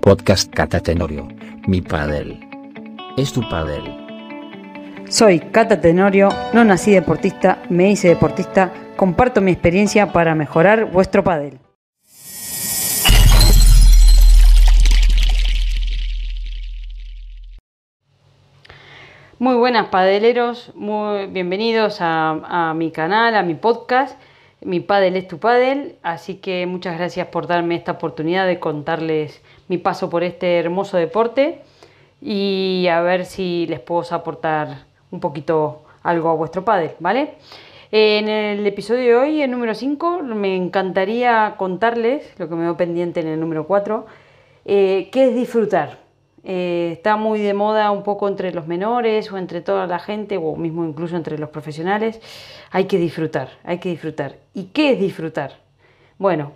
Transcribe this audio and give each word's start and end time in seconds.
Podcast 0.00 0.50
Cata 0.52 0.80
Tenorio, 0.80 1.28
mi 1.66 1.82
padel. 1.82 2.40
Es 3.18 3.32
tu 3.32 3.46
padel. 3.48 3.82
Soy 5.08 5.40
Cata 5.40 5.80
Tenorio, 5.80 6.30
no 6.54 6.64
nací 6.64 6.90
deportista, 6.92 7.62
me 7.68 7.90
hice 7.90 8.08
deportista, 8.08 8.72
comparto 8.96 9.42
mi 9.42 9.52
experiencia 9.52 10.10
para 10.12 10.34
mejorar 10.34 10.86
vuestro 10.86 11.22
padel. 11.22 11.58
Muy 19.38 19.54
buenas 19.56 19.88
padeleros, 19.88 20.72
muy 20.74 21.26
bienvenidos 21.26 21.98
a, 22.00 22.70
a 22.70 22.74
mi 22.74 22.90
canal, 22.90 23.36
a 23.36 23.42
mi 23.42 23.54
podcast. 23.54 24.18
Mi 24.62 24.80
padel 24.80 25.16
es 25.16 25.26
tu 25.26 25.38
padel, 25.38 25.96
así 26.02 26.34
que 26.34 26.66
muchas 26.66 26.98
gracias 26.98 27.28
por 27.28 27.46
darme 27.46 27.76
esta 27.76 27.92
oportunidad 27.92 28.46
de 28.46 28.60
contarles 28.60 29.40
mi 29.70 29.78
paso 29.78 30.10
por 30.10 30.24
este 30.24 30.58
hermoso 30.58 30.96
deporte 30.96 31.60
y 32.20 32.88
a 32.90 33.02
ver 33.02 33.24
si 33.24 33.68
les 33.68 33.78
puedo 33.78 34.02
aportar 34.12 34.86
un 35.12 35.20
poquito 35.20 35.82
algo 36.02 36.28
a 36.28 36.34
vuestro 36.34 36.64
padre, 36.64 36.96
¿vale? 36.98 37.34
En 37.92 38.28
el 38.28 38.66
episodio 38.66 39.04
de 39.04 39.14
hoy, 39.14 39.42
el 39.42 39.50
número 39.52 39.76
5, 39.76 40.24
me 40.24 40.56
encantaría 40.56 41.54
contarles, 41.56 42.34
lo 42.38 42.48
que 42.48 42.56
me 42.56 42.64
dio 42.64 42.76
pendiente 42.76 43.20
en 43.20 43.28
el 43.28 43.38
número 43.38 43.68
4, 43.68 44.06
eh, 44.64 45.08
qué 45.12 45.28
es 45.28 45.36
disfrutar. 45.36 45.98
Eh, 46.42 46.90
está 46.94 47.16
muy 47.16 47.38
de 47.38 47.54
moda 47.54 47.92
un 47.92 48.02
poco 48.02 48.26
entre 48.26 48.52
los 48.52 48.66
menores 48.66 49.30
o 49.30 49.38
entre 49.38 49.60
toda 49.60 49.86
la 49.86 50.00
gente, 50.00 50.36
o 50.36 50.56
mismo 50.56 50.84
incluso 50.84 51.14
entre 51.14 51.38
los 51.38 51.50
profesionales. 51.50 52.20
Hay 52.72 52.86
que 52.86 52.98
disfrutar, 52.98 53.50
hay 53.62 53.78
que 53.78 53.90
disfrutar. 53.90 54.34
¿Y 54.52 54.64
qué 54.64 54.94
es 54.94 54.98
disfrutar? 54.98 55.60
Bueno, 56.18 56.54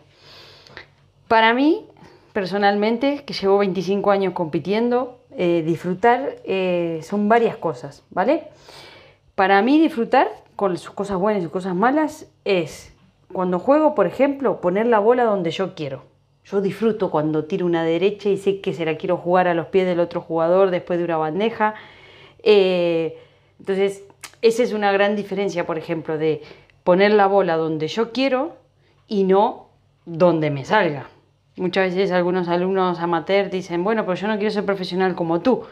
para 1.28 1.54
mí, 1.54 1.86
personalmente, 2.34 3.24
que 3.24 3.32
llevo 3.32 3.56
25 3.56 4.10
años 4.10 4.34
compitiendo, 4.34 5.20
eh, 5.34 5.62
disfrutar 5.64 6.36
son 7.02 7.30
varias 7.30 7.56
cosas, 7.56 8.04
¿vale? 8.10 8.48
Para 9.34 9.62
mí 9.62 9.80
disfrutar, 9.80 10.28
con 10.56 10.76
sus 10.76 10.92
cosas 10.92 11.18
buenas 11.18 11.40
y 11.40 11.44
sus 11.44 11.52
cosas 11.52 11.74
malas, 11.74 12.30
es 12.44 12.94
cuando 13.32 13.58
juego, 13.58 13.94
por 13.94 14.06
ejemplo, 14.06 14.60
poner 14.60 14.86
la 14.86 14.98
bola 14.98 15.24
donde 15.24 15.50
yo 15.50 15.74
quiero. 15.74 16.02
Yo 16.44 16.60
disfruto 16.60 17.10
cuando 17.10 17.44
tiro 17.46 17.66
una 17.66 17.84
derecha 17.84 18.28
y 18.28 18.36
sé 18.36 18.60
que 18.60 18.74
se 18.74 18.84
la 18.84 18.96
quiero 18.96 19.16
jugar 19.16 19.48
a 19.48 19.54
los 19.54 19.66
pies 19.66 19.86
del 19.86 19.98
otro 19.98 20.20
jugador 20.20 20.70
después 20.70 20.98
de 20.98 21.04
una 21.04 21.16
bandeja. 21.16 21.74
Eh, 22.42 23.18
entonces, 23.58 24.04
esa 24.42 24.62
es 24.62 24.72
una 24.72 24.92
gran 24.92 25.16
diferencia, 25.16 25.66
por 25.66 25.78
ejemplo, 25.78 26.18
de 26.18 26.42
poner 26.84 27.12
la 27.12 27.26
bola 27.26 27.56
donde 27.56 27.88
yo 27.88 28.12
quiero 28.12 28.56
y 29.08 29.24
no 29.24 29.68
donde 30.04 30.50
me 30.50 30.64
salga. 30.64 31.08
Muchas 31.56 31.94
veces 31.94 32.10
algunos 32.10 32.48
alumnos 32.48 32.98
amateurs 32.98 33.50
dicen, 33.50 33.84
bueno, 33.84 34.04
pero 34.04 34.16
yo 34.16 34.26
no 34.26 34.36
quiero 34.36 34.50
ser 34.50 34.64
profesional 34.64 35.14
como 35.14 35.40
tú. 35.40 35.62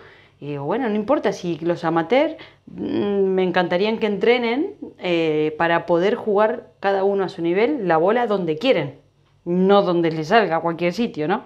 Y 0.40 0.48
digo, 0.48 0.64
bueno, 0.64 0.88
no 0.88 0.94
importa 0.94 1.32
si 1.32 1.58
los 1.58 1.84
amateurs 1.84 2.34
mm, 2.66 2.82
me 2.82 3.42
encantarían 3.42 3.98
que 3.98 4.06
entrenen 4.06 4.74
eh, 4.98 5.54
para 5.58 5.86
poder 5.86 6.14
jugar 6.14 6.72
cada 6.80 7.04
uno 7.04 7.24
a 7.24 7.28
su 7.28 7.42
nivel 7.42 7.86
la 7.88 7.96
bola 7.96 8.26
donde 8.26 8.58
quieren, 8.58 8.98
no 9.44 9.82
donde 9.82 10.10
les 10.10 10.28
salga 10.28 10.56
a 10.56 10.60
cualquier 10.60 10.92
sitio, 10.92 11.26
¿no? 11.28 11.44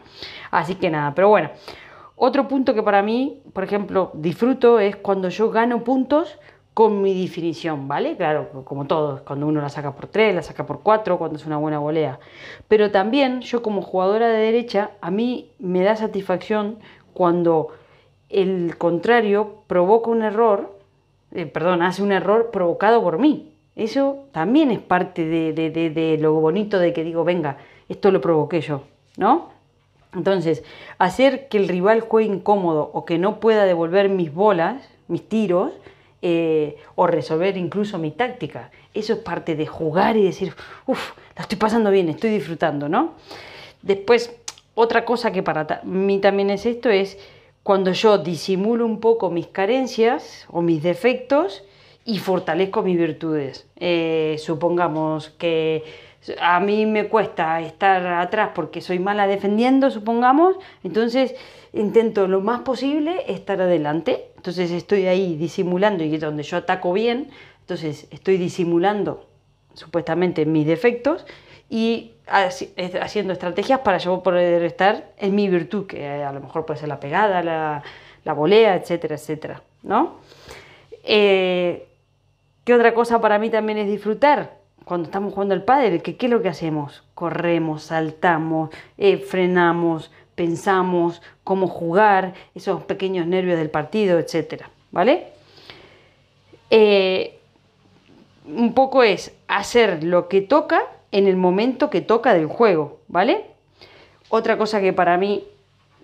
Así 0.51 0.75
que 0.77 0.91
nada, 0.91 1.15
pero 1.15 1.29
bueno. 1.29 1.51
Otro 2.19 2.49
punto 2.49 2.73
que 2.73 2.83
para 2.83 3.03
mí, 3.03 3.43
por 3.53 3.65
ejemplo, 3.65 4.11
disfruto 4.15 4.81
es 4.81 4.97
cuando 4.97 5.29
yo 5.29 5.51
gano 5.51 5.85
puntos 5.85 6.39
con 6.77 7.01
mi 7.01 7.19
definición, 7.19 7.89
¿vale? 7.89 8.19
Claro, 8.19 8.51
como 8.67 8.87
todos, 8.87 9.23
cuando 9.23 9.47
uno 9.47 9.63
la 9.63 9.71
saca 9.71 9.93
por 9.93 10.09
3, 10.09 10.35
la 10.35 10.43
saca 10.43 10.67
por 10.67 10.81
4, 10.83 11.17
cuando 11.17 11.39
es 11.39 11.47
una 11.47 11.57
buena 11.57 11.79
volea. 11.79 12.19
Pero 12.69 12.91
también 12.91 13.41
yo 13.41 13.63
como 13.63 13.81
jugadora 13.81 14.29
de 14.29 14.37
derecha, 14.37 14.91
a 15.01 15.11
mí 15.11 15.53
me 15.59 15.83
da 15.83 15.97
satisfacción 15.97 16.77
cuando 17.15 17.69
el 18.29 18.77
contrario 18.77 19.63
provoca 19.67 20.11
un 20.11 20.21
error, 20.21 20.79
eh, 21.33 21.47
perdón, 21.47 21.81
hace 21.81 22.03
un 22.03 22.13
error 22.13 22.51
provocado 22.51 23.03
por 23.03 23.17
mí. 23.17 23.55
Eso 23.75 24.27
también 24.33 24.71
es 24.71 24.81
parte 24.81 25.25
de, 25.25 25.55
de, 25.55 26.19
lo 26.21 26.35
bonito 26.35 26.79
de 26.79 26.93
que 26.93 27.05
digo, 27.05 27.25
venga, 27.25 27.57
esto 27.89 28.11
lo 28.11 28.21
provoqué 28.21 28.61
yo, 28.61 28.83
¿no? 29.17 29.49
Entonces, 30.15 30.63
hacer 30.99 31.49
que 31.49 31.57
el 31.57 31.69
rival 31.69 32.03
juegue 32.03 32.29
incómodo 32.29 32.91
o 32.93 33.07
que 33.07 33.17
no 33.17 33.41
pueda 33.41 33.65
devolver 33.65 34.11
mis 34.11 34.31
bolas, 34.31 34.87
mis 35.09 35.27
tiros, 35.27 35.73
eh, 36.23 36.77
o 36.95 37.07
resolver 37.07 37.57
incluso 37.57 37.99
mi 37.99 38.11
táctica. 38.11 38.71
Eso 38.95 39.15
es 39.15 39.19
parte 39.21 39.55
de 39.55 39.67
jugar 39.67 40.17
y 40.17 40.25
decir, 40.25 40.55
uff, 40.87 41.13
la 41.37 41.43
estoy 41.43 41.59
pasando 41.59 41.91
bien, 41.91 42.09
estoy 42.09 42.31
disfrutando, 42.31 42.89
¿no? 42.89 43.15
Después, 43.83 44.35
otra 44.75 45.05
cosa 45.05 45.31
que 45.33 45.43
para 45.43 45.81
mí 45.85 46.19
también 46.19 46.51
es 46.51 46.67
esto 46.67 46.91
es 46.91 47.19
cuando 47.63 47.93
yo 47.93 48.19
disimulo 48.19 48.87
un 48.87 49.01
poco 49.01 49.31
mis 49.31 49.49
carencias 49.49 50.47
o 50.51 50.63
mis 50.63 50.83
defectos 50.83 51.65
y 52.05 52.19
fortalezco 52.19 52.83
mis 52.83 52.97
virtudes. 52.97 53.67
Eh, 53.77 54.37
supongamos 54.39 55.31
que 55.31 55.83
a 56.41 56.61
mí 56.61 56.87
me 56.87 57.09
cuesta 57.09 57.61
estar 57.61 58.07
atrás 58.07 58.51
porque 58.55 58.81
soy 58.81 58.99
mala 58.99 59.27
defendiendo, 59.27 59.91
supongamos, 59.91 60.57
entonces 60.83 61.35
intento 61.73 62.27
lo 62.29 62.41
más 62.41 62.61
posible 62.61 63.25
estar 63.29 63.61
adelante. 63.61 64.31
Entonces 64.47 64.71
estoy 64.71 65.09
ahí 65.09 65.35
disimulando 65.35 66.05
y 66.05 66.19
donde 66.19 66.45
yo 66.45 66.57
ataco 66.57 66.93
bien, 66.93 67.31
entonces 67.63 68.07
estoy 68.13 68.37
disimulando 68.37 69.27
supuestamente 69.75 70.47
mis 70.47 70.65
defectos 70.69 71.27
y 71.69 72.13
haciendo 72.29 73.33
estrategias 73.33 73.81
para 73.81 73.99
yo 73.99 74.23
poder 74.23 74.63
estar 74.63 75.11
en 75.19 75.35
mi 75.35 75.49
virtud, 75.49 75.89
que 75.89 76.23
a 76.23 76.31
lo 76.31 76.39
mejor 76.39 76.65
puede 76.65 76.79
ser 76.79 76.89
la 76.89 77.01
pegada, 77.01 77.43
la, 77.43 77.83
la 78.23 78.33
volea, 78.35 78.77
etcétera, 78.77 79.17
etcétera, 79.17 79.63
¿no? 79.83 80.19
Eh, 81.03 81.89
¿Qué 82.63 82.73
otra 82.73 82.95
cosa 82.95 83.21
para 83.21 83.41
mí 83.41 83.51
también 83.51 83.79
es 83.79 83.89
disfrutar? 83.89 84.59
Cuando 84.85 85.07
estamos 85.07 85.33
jugando 85.35 85.55
al 85.55 85.65
pádel, 85.65 86.03
¿qué, 86.03 86.17
¿qué 86.17 86.27
es 86.27 86.31
lo 86.31 86.41
que 86.41 86.51
hacemos? 86.51 87.03
Corremos, 87.15 87.83
saltamos, 87.83 88.71
eh, 88.97 89.17
frenamos, 89.17 90.13
pensamos 90.37 91.23
cómo 91.43 91.67
jugar, 91.67 92.35
esos 92.55 92.85
pequeños 92.85 93.27
nervios 93.27 93.59
del 93.59 93.71
partido, 93.71 94.21
etcétera, 94.21 94.71
¿vale? 94.93 95.33
Eh, 96.71 97.39
un 98.47 98.75
poco 98.75 99.03
es 99.03 99.35
hacer 99.49 100.05
lo 100.05 100.29
que 100.29 100.43
toca 100.43 100.83
en 101.11 101.27
el 101.27 101.37
momento 101.37 101.91
que 101.91 102.03
toca 102.03 102.35
del 102.35 102.47
juego, 102.47 103.01
¿vale? 103.09 103.47
Otra 104.29 104.59
cosa 104.59 104.81
que 104.81 104.93
para 104.93 105.17
mí 105.17 105.45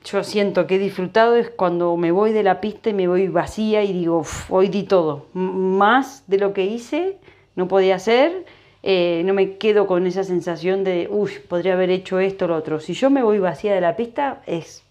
yo 0.05 0.25
siento 0.25 0.67
que 0.67 0.77
he 0.77 0.79
disfrutado 0.79 1.37
es 1.37 1.51
cuando 1.51 1.97
me 1.97 2.11
voy 2.11 2.33
de 2.33 2.43
la 2.43 2.61
pista 2.61 2.91
y 2.91 2.95
me 2.95 3.07
voy 3.07 3.29
vacía 3.29 3.85
y 3.85 3.93
digo, 3.93 4.25
hoy 4.49 4.69
di 4.69 4.83
todo, 4.85 5.27
más 5.35 6.25
de 6.27 6.39
lo 6.39 6.53
que 6.53 6.65
hice 6.65 7.19
no 7.55 7.69
podía 7.69 7.97
hacer, 7.97 8.45
eh, 8.83 9.23
no 9.25 9.33
me 9.33 9.57
quedo 9.59 9.87
con 9.87 10.07
esa 10.07 10.25
sensación 10.25 10.83
de, 10.83 11.09
uy, 11.11 11.31
podría 11.49 11.75
haber 11.75 11.91
hecho 11.91 12.19
esto 12.19 12.47
o 12.47 12.49
lo 12.49 12.57
otro. 12.57 12.81
Si 12.81 12.95
yo 12.95 13.11
me 13.11 13.23
voy 13.23 13.39
vacía 13.39 13.75
de 13.75 13.81
la 13.81 13.97
pista 13.97 14.43
es, 14.47 14.83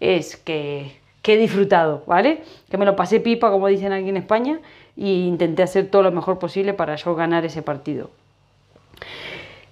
es 0.00 0.36
que, 0.36 0.98
he 1.24 1.36
disfrutado, 1.36 2.04
¿vale? 2.06 2.42
Que 2.70 2.78
me 2.78 2.86
lo 2.86 2.96
pasé 2.96 3.20
pipa, 3.20 3.50
como 3.50 3.66
dicen 3.68 3.92
aquí 3.92 4.08
en 4.08 4.16
España, 4.16 4.60
e 4.96 5.08
intenté 5.08 5.62
hacer 5.62 5.90
todo 5.90 6.02
lo 6.02 6.10
mejor 6.10 6.38
posible 6.38 6.72
para 6.72 6.96
yo 6.96 7.14
ganar 7.14 7.44
ese 7.44 7.60
partido. 7.60 8.10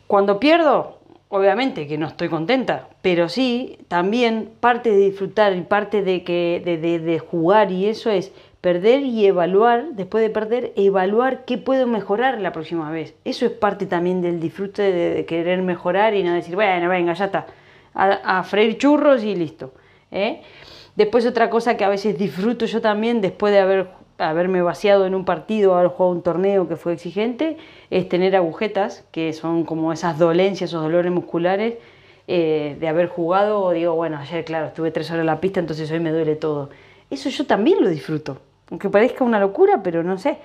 Cuando 0.06 0.38
pierdo, 0.38 0.98
obviamente 1.30 1.86
que 1.86 1.96
no 1.96 2.06
estoy 2.06 2.28
contenta, 2.28 2.88
pero 3.00 3.30
sí, 3.30 3.78
también 3.88 4.50
parte 4.60 4.90
de 4.90 4.98
disfrutar 4.98 5.56
y 5.56 5.62
parte 5.62 6.02
de, 6.02 6.24
que, 6.24 6.60
de, 6.62 7.18
jugar 7.18 7.72
y 7.72 7.86
eso 7.86 8.10
es 8.10 8.32
perder 8.66 9.04
y 9.04 9.24
evaluar, 9.26 9.90
después 9.92 10.22
de 10.22 10.28
perder, 10.28 10.72
evaluar 10.74 11.44
qué 11.44 11.56
puedo 11.56 11.86
mejorar 11.86 12.40
la 12.40 12.50
próxima 12.50 12.90
vez. 12.90 13.14
Eso 13.24 13.46
es 13.46 13.52
parte 13.52 13.86
también 13.86 14.22
del 14.22 14.40
disfrute 14.40 14.82
de, 14.90 15.24
querer 15.24 15.62
mejorar 15.62 16.14
y 16.14 16.24
no 16.24 16.34
decir, 16.34 16.56
bueno, 16.56 16.88
venga, 16.88 17.12
ya 17.12 17.26
está, 17.26 17.46
a, 17.94 18.42
freír 18.42 18.76
churros 18.76 19.22
y 19.22 19.36
listo. 19.36 19.72
¿eh? 20.10 20.42
Después 20.96 21.24
otra 21.26 21.48
cosa 21.48 21.76
que 21.76 21.84
a 21.84 21.88
veces 21.88 22.18
disfruto 22.18 22.66
yo 22.66 22.80
también 22.80 23.20
después 23.20 23.52
de 23.52 23.60
haber 23.60 23.86
haberme 24.18 24.62
vaciado 24.62 25.06
en 25.06 25.14
un 25.14 25.24
partido, 25.24 25.76
haber 25.76 25.90
jugado 25.90 26.10
un 26.10 26.22
torneo 26.22 26.66
que 26.66 26.74
fue 26.74 26.92
exigente, 26.94 27.58
es 27.90 28.08
tener 28.08 28.34
agujetas, 28.34 29.04
que 29.12 29.32
son 29.32 29.64
como 29.64 29.92
esas 29.92 30.18
dolencias, 30.18 30.70
esos 30.70 30.82
dolores 30.82 31.12
musculares 31.12 31.74
eh, 32.26 32.76
de 32.80 32.88
haber 32.88 33.06
jugado. 33.06 33.70
Digo, 33.70 33.94
bueno, 33.94 34.18
ayer, 34.18 34.44
claro, 34.44 34.66
estuve 34.66 34.90
tres 34.90 35.08
horas 35.12 35.20
en 35.20 35.26
la 35.26 35.40
pista, 35.40 35.60
entonces 35.60 35.88
hoy 35.92 36.00
me 36.00 36.10
duele 36.10 36.34
todo. 36.34 36.70
Eso 37.10 37.28
yo 37.28 37.46
también 37.46 37.80
lo 37.80 37.88
disfruto, 37.88 38.38
aunque 38.70 38.88
parezca 38.90 39.24
una 39.24 39.40
locura, 39.40 39.82
pero 39.82 40.02
no 40.02 40.18
sé. 40.18 40.38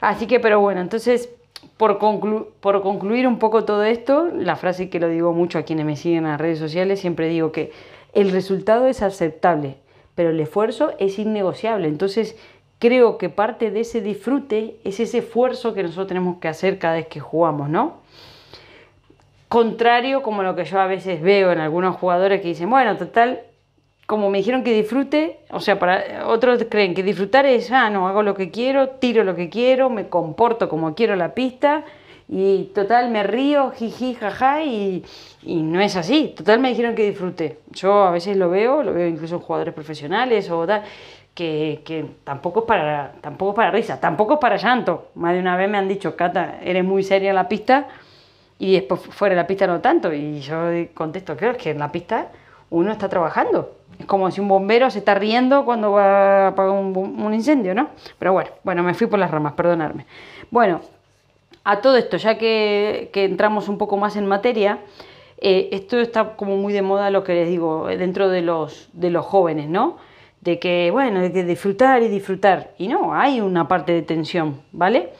Así 0.00 0.26
que, 0.26 0.40
pero 0.40 0.60
bueno, 0.60 0.80
entonces, 0.80 1.30
por, 1.76 1.98
concluir 1.98 3.26
un 3.26 3.38
poco 3.38 3.64
todo 3.64 3.84
esto, 3.84 4.28
la 4.34 4.56
frase 4.56 4.90
que 4.90 5.00
lo 5.00 5.08
digo 5.08 5.32
mucho 5.32 5.58
a 5.58 5.62
quienes 5.62 5.86
me 5.86 5.96
siguen 5.96 6.24
en 6.24 6.30
las 6.30 6.40
redes 6.40 6.58
sociales, 6.58 7.00
siempre 7.00 7.28
digo 7.28 7.52
que 7.52 7.72
el 8.12 8.30
resultado 8.30 8.86
es 8.86 9.02
aceptable, 9.02 9.76
pero 10.14 10.30
el 10.30 10.40
esfuerzo 10.40 10.92
es 10.98 11.18
innegociable. 11.18 11.88
Entonces, 11.88 12.36
creo 12.78 13.18
que 13.18 13.28
parte 13.28 13.70
de 13.70 13.80
ese 13.80 14.00
disfrute 14.00 14.76
es 14.84 15.00
ese 15.00 15.18
esfuerzo 15.18 15.74
que 15.74 15.82
nosotros 15.82 16.08
tenemos 16.08 16.38
que 16.38 16.48
hacer 16.48 16.78
cada 16.78 16.94
vez 16.94 17.06
que 17.06 17.20
jugamos, 17.20 17.68
¿no? 17.68 18.00
contrario 19.50 20.22
como 20.22 20.44
lo 20.44 20.54
que 20.54 20.64
yo 20.64 20.78
a 20.78 20.86
veces 20.86 21.20
veo 21.20 21.50
en 21.50 21.58
algunos 21.58 21.96
jugadores 21.96 22.40
que 22.40 22.46
dicen, 22.46 22.70
bueno, 22.70 22.96
total, 22.96 23.40
como 24.10 24.28
me 24.28 24.38
dijeron 24.38 24.64
que 24.64 24.72
disfrute, 24.72 25.38
o 25.52 25.60
sea, 25.60 25.78
para 25.78 26.26
otros 26.26 26.64
creen 26.68 26.94
que 26.94 27.04
disfrutar 27.04 27.46
es, 27.46 27.70
ah, 27.70 27.90
no, 27.90 28.08
hago 28.08 28.24
lo 28.24 28.34
que 28.34 28.50
quiero, 28.50 28.88
tiro 28.88 29.22
lo 29.22 29.36
que 29.36 29.48
quiero, 29.48 29.88
me 29.88 30.08
comporto 30.08 30.68
como 30.68 30.96
quiero 30.96 31.14
la 31.14 31.32
pista 31.32 31.84
y 32.28 32.72
total 32.74 33.12
me 33.12 33.22
río, 33.22 33.70
jiji, 33.70 34.14
jaja 34.14 34.64
y, 34.64 35.04
y 35.44 35.62
no 35.62 35.80
es 35.80 35.94
así, 35.94 36.34
total 36.36 36.58
me 36.58 36.70
dijeron 36.70 36.96
que 36.96 37.08
disfrute. 37.08 37.60
Yo 37.70 38.02
a 38.02 38.10
veces 38.10 38.36
lo 38.36 38.50
veo, 38.50 38.82
lo 38.82 38.92
veo 38.92 39.06
incluso 39.06 39.36
en 39.36 39.42
jugadores 39.42 39.74
profesionales 39.74 40.50
o 40.50 40.66
tal, 40.66 40.82
que, 41.32 41.82
que, 41.84 42.04
tampoco, 42.24 42.60
es 42.62 42.66
para, 42.66 43.12
tampoco 43.20 43.54
para 43.54 43.70
risa, 43.70 44.00
tampoco 44.00 44.34
es 44.34 44.40
para 44.40 44.56
llanto. 44.56 45.10
Más 45.14 45.34
de 45.34 45.38
una 45.38 45.56
vez 45.56 45.70
me 45.70 45.78
han 45.78 45.86
dicho, 45.86 46.16
Cata, 46.16 46.58
eres 46.64 46.82
muy 46.82 47.04
seria 47.04 47.28
en 47.28 47.36
la 47.36 47.46
pista 47.46 47.86
y 48.58 48.72
después 48.72 49.02
fuera 49.02 49.36
de 49.36 49.42
la 49.42 49.46
pista 49.46 49.68
no 49.68 49.80
tanto. 49.80 50.12
Y 50.12 50.40
yo 50.40 50.56
contesto, 50.94 51.36
creo 51.36 51.56
que 51.56 51.70
en 51.70 51.78
la 51.78 51.92
pista 51.92 52.32
uno 52.70 52.90
está 52.90 53.08
trabajando. 53.08 53.76
Es 54.00 54.06
como 54.06 54.30
si 54.30 54.40
un 54.40 54.48
bombero 54.48 54.90
se 54.90 55.00
está 55.00 55.14
riendo 55.14 55.66
cuando 55.66 55.92
va 55.92 56.46
a 56.46 56.48
apagar 56.48 56.72
un, 56.72 57.34
incendio, 57.34 57.74
¿no? 57.74 57.90
Pero 58.18 58.32
bueno, 58.32 58.50
bueno, 58.64 58.82
me 58.82 58.94
fui 58.94 59.06
por 59.06 59.18
las 59.18 59.30
ramas, 59.30 59.52
perdonadme. 59.52 60.06
Bueno, 60.50 60.80
a 61.64 61.82
todo 61.82 61.98
esto, 61.98 62.16
ya 62.16 62.38
que, 62.38 63.10
entramos 63.12 63.68
un 63.68 63.76
poco 63.76 63.98
más 63.98 64.16
en 64.16 64.24
materia, 64.26 64.78
eh, 65.36 65.68
esto 65.72 66.00
está 66.00 66.34
como 66.34 66.56
muy 66.56 66.72
de 66.72 66.80
moda 66.80 67.10
lo 67.10 67.24
que 67.24 67.34
les 67.34 67.48
digo, 67.48 67.88
dentro 67.88 68.30
de 68.30 68.40
los, 68.40 68.88
de 68.94 69.10
los 69.10 69.26
jóvenes, 69.26 69.68
¿no? 69.68 69.98
De 70.40 70.58
que, 70.58 70.90
bueno, 70.90 71.20
de 71.20 71.30
que 71.30 71.44
disfrutar 71.44 72.02
y 72.02 72.08
disfrutar. 72.08 72.70
Y 72.78 72.88
no, 72.88 73.12
hay 73.12 73.42
una 73.42 73.68
parte 73.68 73.92
de 73.92 74.00
tensión, 74.00 74.62
¿vale? 74.72 75.10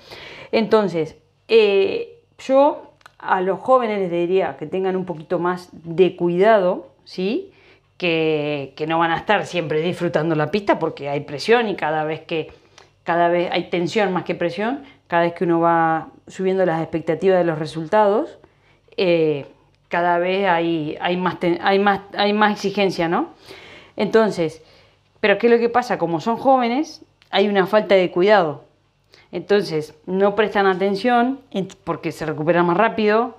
Entonces, 0.53 1.19
eh, 1.49 2.23
yo 2.38 2.94
a 3.19 3.43
los 3.43 3.61
jóvenes 3.61 3.99
les 3.99 4.11
diría 4.11 4.56
que 4.56 4.67
tengan 4.67 4.97
un 4.97 5.05
poquito 5.05 5.38
más 5.38 5.69
de 5.73 6.17
cuidado, 6.17 6.87
¿sí? 7.05 7.53
Que, 8.00 8.87
no 8.88 8.99
van 8.99 9.11
a 9.11 9.19
estar 9.19 9.44
siempre 9.44 9.82
disfrutando 9.82 10.35
la 10.35 10.50
pista 10.50 10.79
porque 10.79 11.11
hay 11.11 11.20
presión 11.20 11.69
y 11.69 11.76
cada 11.76 12.02
vez 12.05 12.23
que 12.23 12.50
cada 13.05 13.29
vez 13.29 13.50
hay 13.52 13.69
tensión 13.69 14.11
más 14.11 14.25
que 14.25 14.35
presión, 14.35 14.85
cada 15.06 15.25
vez 15.25 15.35
que 15.35 15.44
uno 15.44 15.61
va 15.61 16.08
subiendo 16.26 16.64
las 16.64 16.81
expectativas 16.81 17.37
de 17.37 17.44
los 17.44 17.58
resultados, 17.58 18.38
eh, 18.97 19.44
cada 19.88 20.19
vez 20.19 20.49
hay, 20.49 20.97
hay, 20.99 21.19
más, 21.19 21.37
hay, 21.61 21.79
más, 21.79 22.00
hay 22.17 22.32
más 22.32 22.52
exigencia, 22.52 23.06
¿no? 23.06 23.35
Entonces, 23.97 24.62
pero 25.20 25.37
¿qué 25.37 25.49
es 25.49 25.52
lo 25.52 25.58
que 25.58 25.69
pasa? 25.69 25.99
Como 25.99 26.20
son 26.20 26.38
jóvenes, 26.38 27.05
hay 27.31 27.49
una 27.49 27.67
falta 27.67 27.97
de 27.97 28.11
cuidado. 28.11 28.64
Entonces, 29.31 29.94
no 30.06 30.35
prestan 30.35 30.67
atención 30.67 31.41
porque 31.85 32.12
se 32.12 32.25
recuperan 32.25 32.64
más 32.64 32.79
rápido. 32.79 33.37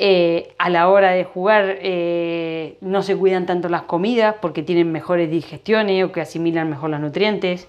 Eh, 0.00 0.54
a 0.58 0.70
la 0.70 0.88
hora 0.88 1.10
de 1.10 1.24
jugar 1.24 1.78
eh, 1.80 2.78
no 2.80 3.02
se 3.02 3.16
cuidan 3.16 3.46
tanto 3.46 3.68
las 3.68 3.82
comidas 3.82 4.36
porque 4.40 4.62
tienen 4.62 4.92
mejores 4.92 5.28
digestiones 5.28 6.04
o 6.04 6.12
que 6.12 6.20
asimilan 6.20 6.70
mejor 6.70 6.90
los 6.90 7.00
nutrientes. 7.00 7.66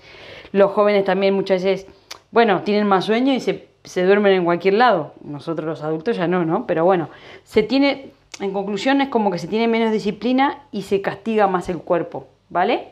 Los 0.52 0.72
jóvenes 0.72 1.06
también 1.06 1.34
muchas 1.34 1.64
veces, 1.64 1.88
bueno, 2.30 2.62
tienen 2.62 2.88
más 2.88 3.06
sueño 3.06 3.34
y 3.34 3.40
se, 3.40 3.68
se 3.84 4.04
duermen 4.04 4.34
en 4.34 4.46
cualquier 4.46 4.76
lado. 4.76 5.14
Nosotros 5.24 5.66
los 5.68 5.82
adultos 5.82 6.18
ya 6.18 6.28
no, 6.28 6.46
¿no? 6.46 6.68
Pero 6.68 6.86
bueno, 6.86 7.10
se 7.44 7.64
tiene, 7.64 8.12
en 8.40 8.54
conclusión 8.54 9.02
es 9.02 9.10
como 9.10 9.32
que 9.32 9.40
se 9.40 9.48
tiene 9.48 9.68
menos 9.68 9.92
disciplina 9.92 10.60
y 10.72 10.84
se 10.84 11.02
castiga 11.02 11.48
más 11.48 11.68
el 11.68 11.80
cuerpo, 11.80 12.28
¿vale? 12.50 12.90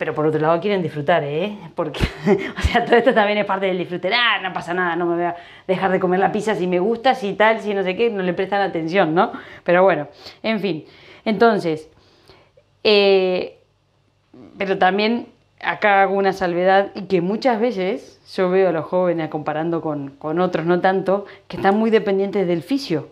Pero 0.00 0.14
por 0.14 0.24
otro 0.24 0.40
lado 0.40 0.58
quieren 0.62 0.80
disfrutar, 0.80 1.22
¿eh? 1.24 1.58
Porque, 1.74 2.00
o 2.58 2.62
sea, 2.62 2.86
todo 2.86 2.96
esto 2.96 3.12
también 3.12 3.36
es 3.36 3.44
parte 3.44 3.66
del 3.66 3.76
disfrute. 3.76 4.10
Ah, 4.14 4.40
no 4.42 4.50
pasa 4.50 4.72
nada, 4.72 4.96
no 4.96 5.04
me 5.04 5.14
voy 5.14 5.24
a 5.24 5.36
dejar 5.66 5.92
de 5.92 6.00
comer 6.00 6.20
la 6.20 6.32
pizza 6.32 6.54
si 6.54 6.66
me 6.66 6.78
gusta, 6.78 7.14
si 7.14 7.34
tal, 7.34 7.60
si 7.60 7.74
no 7.74 7.82
sé 7.82 7.94
qué, 7.94 8.08
no 8.08 8.22
le 8.22 8.32
prestan 8.32 8.62
atención, 8.62 9.14
¿no? 9.14 9.30
Pero 9.62 9.82
bueno, 9.82 10.08
en 10.42 10.58
fin. 10.58 10.86
Entonces, 11.26 11.90
eh, 12.82 13.58
pero 14.56 14.78
también 14.78 15.26
acá 15.62 16.00
hago 16.00 16.14
una 16.14 16.32
salvedad 16.32 16.92
y 16.94 17.02
que 17.02 17.20
muchas 17.20 17.60
veces 17.60 18.22
yo 18.34 18.48
veo 18.48 18.70
a 18.70 18.72
los 18.72 18.86
jóvenes 18.86 19.28
comparando 19.28 19.82
con, 19.82 20.12
con 20.12 20.40
otros, 20.40 20.64
no 20.64 20.80
tanto, 20.80 21.26
que 21.46 21.58
están 21.58 21.76
muy 21.76 21.90
dependientes 21.90 22.46
del 22.46 22.62
fisio. 22.62 23.10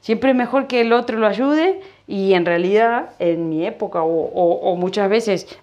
Siempre 0.00 0.30
es 0.30 0.36
mejor 0.36 0.66
que 0.66 0.80
el 0.80 0.92
otro 0.92 1.16
lo 1.20 1.28
ayude 1.28 1.80
y 2.06 2.34
en 2.34 2.44
realidad, 2.44 3.10
en 3.18 3.48
mi 3.48 3.66
época, 3.66 4.02
o, 4.02 4.76
muchas 4.76 5.08
veces, 5.08 5.58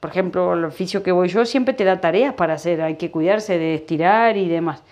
por 0.00 0.10
ejemplo, 0.10 0.54
el 0.54 0.64
oficio 0.64 1.02
que 1.02 1.12
voy 1.12 1.28
yo 1.28 1.44
siempre 1.44 1.74
te 1.74 1.84
da 1.84 2.00
tareas 2.00 2.34
para 2.34 2.54
hacer, 2.54 2.82
hay 2.82 2.96
que 2.96 3.10
cuidarse 3.10 3.58
de 3.58 3.74
estirar 3.74 4.36
y 4.36 4.48
demás. 4.48 4.82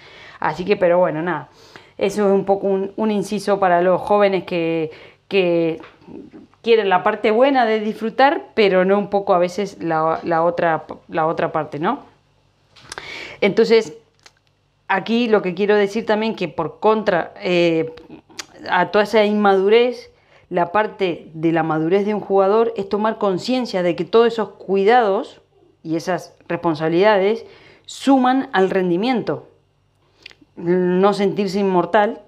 Así 0.41 0.65
que, 0.65 0.77
pero 0.77 0.99
bueno, 0.99 1.21
nada, 1.23 1.49
eso 1.97 2.27
es 2.27 2.33
un 2.33 2.45
poco 2.45 2.69
un, 2.69 3.11
inciso 3.11 3.59
para 3.59 3.83
los 3.83 4.01
jóvenes 4.01 4.45
que, 4.45 4.91
que, 5.27 5.81
quieren 6.63 6.89
la 6.89 7.03
parte 7.03 7.31
buena 7.31 7.67
de 7.67 7.81
disfrutar, 7.81 8.47
pero 8.55 8.85
no 8.85 8.99
un 8.99 9.11
poco 9.11 9.35
a 9.35 9.39
veces 9.39 9.83
la, 9.83 10.21
la, 10.23 10.43
otra, 10.43 10.85
la 11.09 11.27
otra 11.27 11.51
parte, 11.51 11.79
¿no? 11.79 12.01
Entonces, 13.41 13.95
aquí 14.89 15.29
lo 15.29 15.43
que 15.43 15.55
quiero 15.55 15.77
decir 15.77 16.07
también 16.07 16.35
que 16.35 16.49
por 16.49 16.81
contra 16.81 17.33
eh, 17.41 17.95
a 18.69 18.91
toda 18.91 19.05
esa 19.05 19.25
inmadurez, 19.25 20.11
la 20.51 20.73
parte 20.73 21.31
de 21.35 21.53
la 21.53 21.63
madurez 21.63 22.07
de 22.07 22.15
un 22.15 22.21
jugador 22.21 22.73
es 22.77 22.89
tomar 22.89 23.19
conciencia 23.19 23.83
de 23.83 23.97
que 23.97 24.05
todos 24.05 24.29
esos 24.29 24.51
cuidados 24.51 25.43
y 25.83 25.97
esas 25.97 26.35
responsabilidades 26.49 27.45
suman 27.85 28.49
al 28.53 28.71
rendimiento. 28.71 29.49
No 30.57 31.13
sentirse 31.13 31.61
inmortal, 31.61 32.23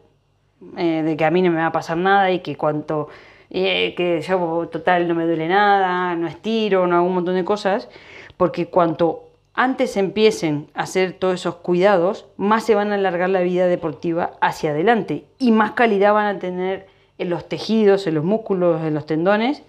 eh, 0.77 1.03
de 1.03 1.17
que 1.17 1.25
a 1.25 1.31
mí 1.31 1.41
no 1.41 1.51
me 1.51 1.59
va 1.59 1.67
a 1.67 1.73
pasar 1.73 1.97
nada 1.97 2.31
y 2.31 2.41
que 2.41 2.57
cuanto 2.57 3.09
eh, 3.49 3.95
que 3.97 4.21
yo 4.21 4.69
total 4.71 5.09
no 5.09 5.15
me 5.15 5.25
duele 5.25 5.49
nada, 5.49 6.15
no 6.15 6.29
estiro, 6.29 6.87
no 6.87 6.97
hago 6.97 7.07
un 7.07 7.15
montón 7.15 7.35
de 7.35 7.45
cosas, 7.45 7.89
porque 8.37 8.67
cuanto 8.67 9.25
antes 9.55 9.97
empiecen 9.97 10.69
a 10.75 10.83
hacer 10.83 11.15
todos 11.15 11.35
esos 11.35 11.57
cuidados, 11.57 12.27
más 12.37 12.65
se 12.65 12.75
van 12.75 12.93
a 12.93 12.95
alargar 12.95 13.31
la 13.31 13.41
vida 13.41 13.67
deportiva 13.67 14.33
hacia 14.41 14.71
adelante 14.71 15.25
y 15.39 15.51
más 15.51 15.73
calidad 15.73 16.13
van 16.13 16.37
a 16.37 16.39
tener 16.39 16.87
en 17.21 17.31
los 17.31 17.49
tejidos, 17.49 18.07
en 18.07 18.15
los 18.15 18.25
músculos, 18.25 18.83
en 18.83 18.95
los 18.95 19.07
tendones, 19.07 19.63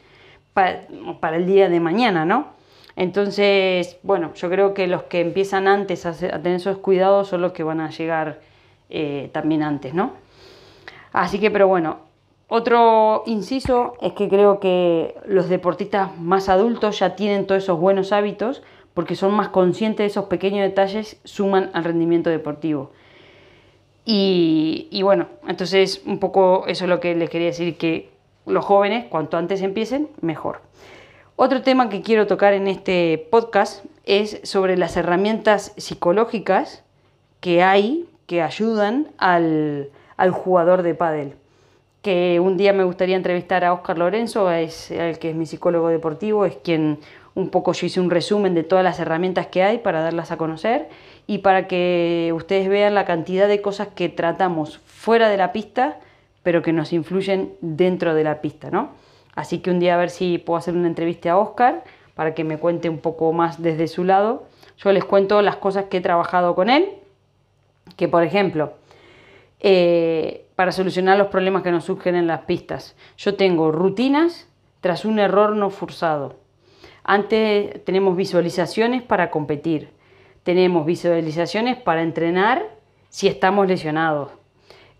para, 0.53 1.36
el 1.36 1.45
día 1.45 1.69
de 1.69 1.80
mañana, 1.80 2.25
¿no? 2.25 2.48
Entonces, 2.95 3.98
bueno, 4.03 4.33
yo 4.33 4.50
creo 4.50 4.74
que 4.74 4.88
los 4.88 5.03
que 5.03 5.21
empiezan 5.21 5.68
antes 5.68 6.06
a, 6.06 6.13
tener 6.13 6.56
esos 6.56 6.77
cuidados 6.77 7.27
son 7.27 7.42
los 7.42 7.51
que 7.51 7.63
van 7.63 7.80
a 7.81 7.89
llegar 7.89 8.39
eh, 8.89 9.30
también 9.33 9.63
antes, 9.63 9.94
¿no? 9.94 10.13
Así 11.12 11.39
que, 11.39 11.51
pero 11.51 11.68
bueno, 11.68 11.98
otro 12.48 13.24
inciso 13.25 13.95
es 14.01 14.13
que 14.13 14.30
creo 14.30 14.59
que 14.59 15.15
los 15.25 15.50
deportistas 15.50 16.18
más 16.19 16.50
adultos 16.50 16.99
ya 16.99 17.16
tienen 17.16 17.47
todos 17.47 17.64
esos 17.64 17.80
buenos 17.80 18.11
hábitos 18.11 18.61
porque 18.94 19.16
son 19.16 19.33
más 19.33 19.49
conscientes 19.49 19.99
de 19.99 20.07
esos 20.07 20.25
pequeños 20.25 20.64
detalles, 20.64 21.19
suman 21.23 21.69
al 21.73 21.83
rendimiento 21.83 22.30
deportivo. 22.30 22.92
Y, 24.03 25.01
bueno, 25.03 25.27
entonces 25.47 26.01
un 26.05 26.19
poco 26.19 26.65
eso 26.67 26.85
es 26.85 26.89
lo 26.89 26.99
que 26.99 27.15
les 27.15 27.29
quería 27.29 27.47
decir, 27.47 27.77
que 27.77 28.09
los 28.45 28.65
jóvenes 28.65 29.05
cuanto 29.05 29.37
antes 29.37 29.61
empiecen, 29.61 30.09
mejor. 30.21 30.61
Otro 31.35 31.61
tema 31.61 31.89
que 31.89 32.01
quiero 32.01 32.27
tocar 32.27 32.53
en 32.53 32.67
este 32.67 33.27
podcast 33.31 33.85
es 34.05 34.39
sobre 34.43 34.77
las 34.77 34.97
herramientas 34.97 35.73
psicológicas 35.77 36.83
que 37.39 37.63
hay 37.63 38.07
que 38.25 38.41
ayudan 38.41 39.07
al, 39.17 39.89
jugador 40.31 40.83
de 40.83 40.95
pádel. 40.95 41.33
Que 42.01 42.39
un 42.39 42.57
día 42.57 42.73
me 42.73 42.83
gustaría 42.83 43.15
entrevistar 43.15 43.63
a 43.63 43.73
Oscar 43.73 43.97
Lorenzo, 43.97 44.51
es 44.51 44.89
el 44.89 45.19
que 45.19 45.29
es 45.29 45.35
mi 45.35 45.45
psicólogo 45.45 45.89
deportivo, 45.89 46.45
es 46.45 46.55
quien 46.57 46.99
un 47.35 47.49
poco 47.49 47.73
yo 47.73 47.85
hice 47.85 47.99
un 47.99 48.09
resumen 48.09 48.55
de 48.55 48.63
todas 48.63 48.83
las 48.83 48.99
herramientas 48.99 49.47
que 49.47 49.63
hay 49.63 49.77
para 49.77 50.01
darlas 50.01 50.31
a 50.31 50.37
conocer 50.37 50.89
y 51.31 51.38
para 51.38 51.66
que 51.66 52.33
ustedes 52.35 52.68
vean 52.68 52.94
la 52.94 53.06
cantidad 53.06 53.47
de 53.47 53.61
cosas 53.61 53.88
que 53.88 54.09
tratamos 54.09 54.80
fuera 54.80 55.30
de 55.30 55.38
la 55.38 55.54
pista, 55.54 55.97
pero 56.44 56.61
que 56.61 56.73
nos 56.73 56.92
influyen 56.92 57.54
dentro 57.61 58.14
de 58.14 58.26
la 58.26 58.42
pista, 58.42 58.69
¿no? 58.69 58.90
Así 59.33 59.59
que 59.59 59.71
un 59.71 59.80
día 59.80 59.94
a 59.94 59.97
ver 59.97 60.09
si 60.09 60.40
puedo 60.40 60.57
hacer 60.57 60.76
una 60.76 60.90
entrevista 60.90 61.31
a 61.31 61.38
Oscar 61.38 61.85
para 62.16 62.33
que 62.33 62.44
me 62.44 62.57
cuente 62.57 62.90
un 62.90 62.97
poco 62.97 63.31
más 63.31 63.61
desde 63.61 63.88
su 63.88 64.04
lado. 64.04 64.44
Yo 64.76 64.92
les 64.92 65.06
cuento 65.06 65.42
las 65.42 65.56
cosas 65.56 65.85
que 65.85 66.00
he 66.00 66.02
trabajado 66.02 66.54
con 66.54 66.69
él, 66.69 66.90
que 67.95 68.09
por 68.09 68.23
ejemplo, 68.23 68.73
eh, 69.61 70.47
para 70.57 70.73
solucionar 70.73 71.18
los 71.18 71.28
problemas 71.28 71.64
que 71.64 71.71
nos 71.71 71.85
surgen 71.85 72.16
en 72.16 72.28
las 72.28 72.42
pistas, 72.42 72.94
yo 73.16 73.35
tengo 73.35 73.71
rutinas 73.71 74.50
tras 74.81 75.06
un 75.06 75.18
error 75.18 75.56
no 75.56 75.69
forzado. 75.69 76.35
Antes 77.06 77.85
tenemos 77.85 78.18
visualizaciones 78.18 79.02
para 79.02 79.31
competir 79.31 80.00
tenemos 80.44 80.86
visualizaciones 80.86 81.78
para 81.78 82.02
entrenar 82.02 82.64
si 83.10 83.28
estamos 83.28 83.68
lesionados. 83.68 84.30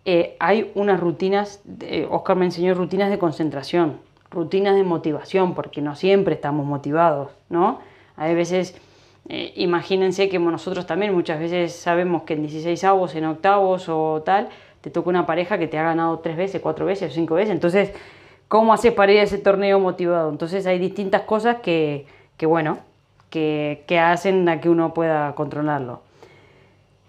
Eh, 0.06 0.36
hay 0.40 0.72
unas 0.76 1.00
rutinas, 1.00 1.62
Oscar 2.10 2.36
me 2.36 2.46
enseñó 2.46 2.74
rutinas 2.74 3.10
de 3.10 3.20
concentración, 3.20 4.00
rutinas 4.32 4.76
de 4.76 4.84
motivación, 4.84 5.54
porque 5.54 5.82
no 5.82 5.96
siempre 5.96 6.36
estamos 6.36 6.66
motivados, 6.66 7.32
¿no? 7.50 7.80
Hay 8.16 8.34
veces, 8.34 8.76
eh, 9.30 9.54
imagínense 9.56 10.30
que 10.30 10.40
nosotros 10.40 10.88
también 10.88 11.14
muchas 11.14 11.40
veces 11.40 11.76
sabemos 11.76 12.24
que 12.24 12.34
en 12.34 12.42
16 12.42 12.84
avos, 12.84 13.16
en 13.16 13.26
octavos 13.26 13.90
o 13.90 14.22
tal, 14.26 14.50
te 14.82 14.90
toca 14.90 15.10
una 15.10 15.26
pareja 15.26 15.58
que 15.58 15.68
te 15.68 15.78
ha 15.78 15.84
ganado 15.84 16.20
tres 16.20 16.38
veces, 16.38 16.62
cuatro 16.62 16.86
veces, 16.86 17.14
cinco 17.14 17.36
veces. 17.36 17.52
Entonces, 17.54 17.94
¿cómo 18.48 18.74
haces 18.74 18.94
para 18.94 19.12
ir 19.12 19.20
a 19.20 19.24
ese 19.24 19.38
torneo 19.38 19.80
motivado? 19.80 20.30
Entonces 20.30 20.66
hay 20.66 20.80
distintas 20.80 21.22
cosas 21.22 21.58
que, 21.58 22.08
que 22.38 22.46
bueno, 22.46 22.80
que, 23.32 24.00
hacen 24.00 24.48
a 24.48 24.62
que 24.62 24.70
uno 24.70 24.94
pueda 24.94 25.34
controlarlo. 25.34 26.02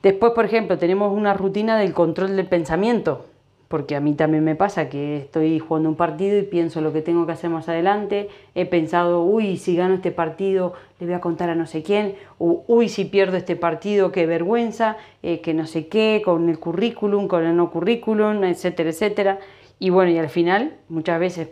Después, 0.02 0.32
por 0.32 0.46
ejemplo, 0.46 0.78
tenemos 0.78 1.12
una 1.12 1.34
rutina 1.34 1.76
del 1.76 1.92
control 1.92 2.36
del 2.36 2.46
pensamiento 2.46 3.26
porque 3.68 3.96
a 3.96 4.00
mí 4.00 4.12
también 4.12 4.44
me 4.44 4.54
pasa 4.54 4.90
que 4.90 5.16
estoy 5.16 5.58
jugando 5.58 5.88
un 5.88 5.96
partido 5.96 6.38
y 6.38 6.42
pienso 6.42 6.82
lo 6.82 6.92
que 6.92 7.00
tengo 7.00 7.24
que 7.24 7.32
hacer 7.32 7.48
más 7.48 7.70
adelante, 7.70 8.28
he 8.54 8.66
pensado, 8.66 9.24
uy, 9.24 9.56
si 9.56 9.74
gano 9.74 9.94
este 9.94 10.10
partido 10.10 10.74
le 11.00 11.06
voy 11.06 11.14
a 11.14 11.22
contar 11.22 11.48
a 11.48 11.54
no 11.54 11.66
sé 11.66 11.82
quién, 11.82 12.16
o 12.38 12.64
uy, 12.68 12.90
si 12.90 13.06
pierdo 13.06 13.38
este 13.38 13.56
partido, 13.56 14.12
qué 14.12 14.26
vergüenza, 14.26 14.98
eh, 15.22 15.40
que 15.40 15.54
no 15.54 15.66
sé 15.66 15.88
qué, 15.88 16.20
con 16.22 16.50
el 16.50 16.58
currículum, 16.58 17.28
con 17.28 17.44
el 17.44 17.56
no 17.56 17.70
currículum, 17.70 18.44
etcétera, 18.44 18.90
etcétera. 18.90 19.38
Y 19.78 19.88
bueno, 19.88 20.10
y 20.10 20.18
al 20.18 20.28
final 20.28 20.74
muchas 20.90 21.18
veces 21.18 21.48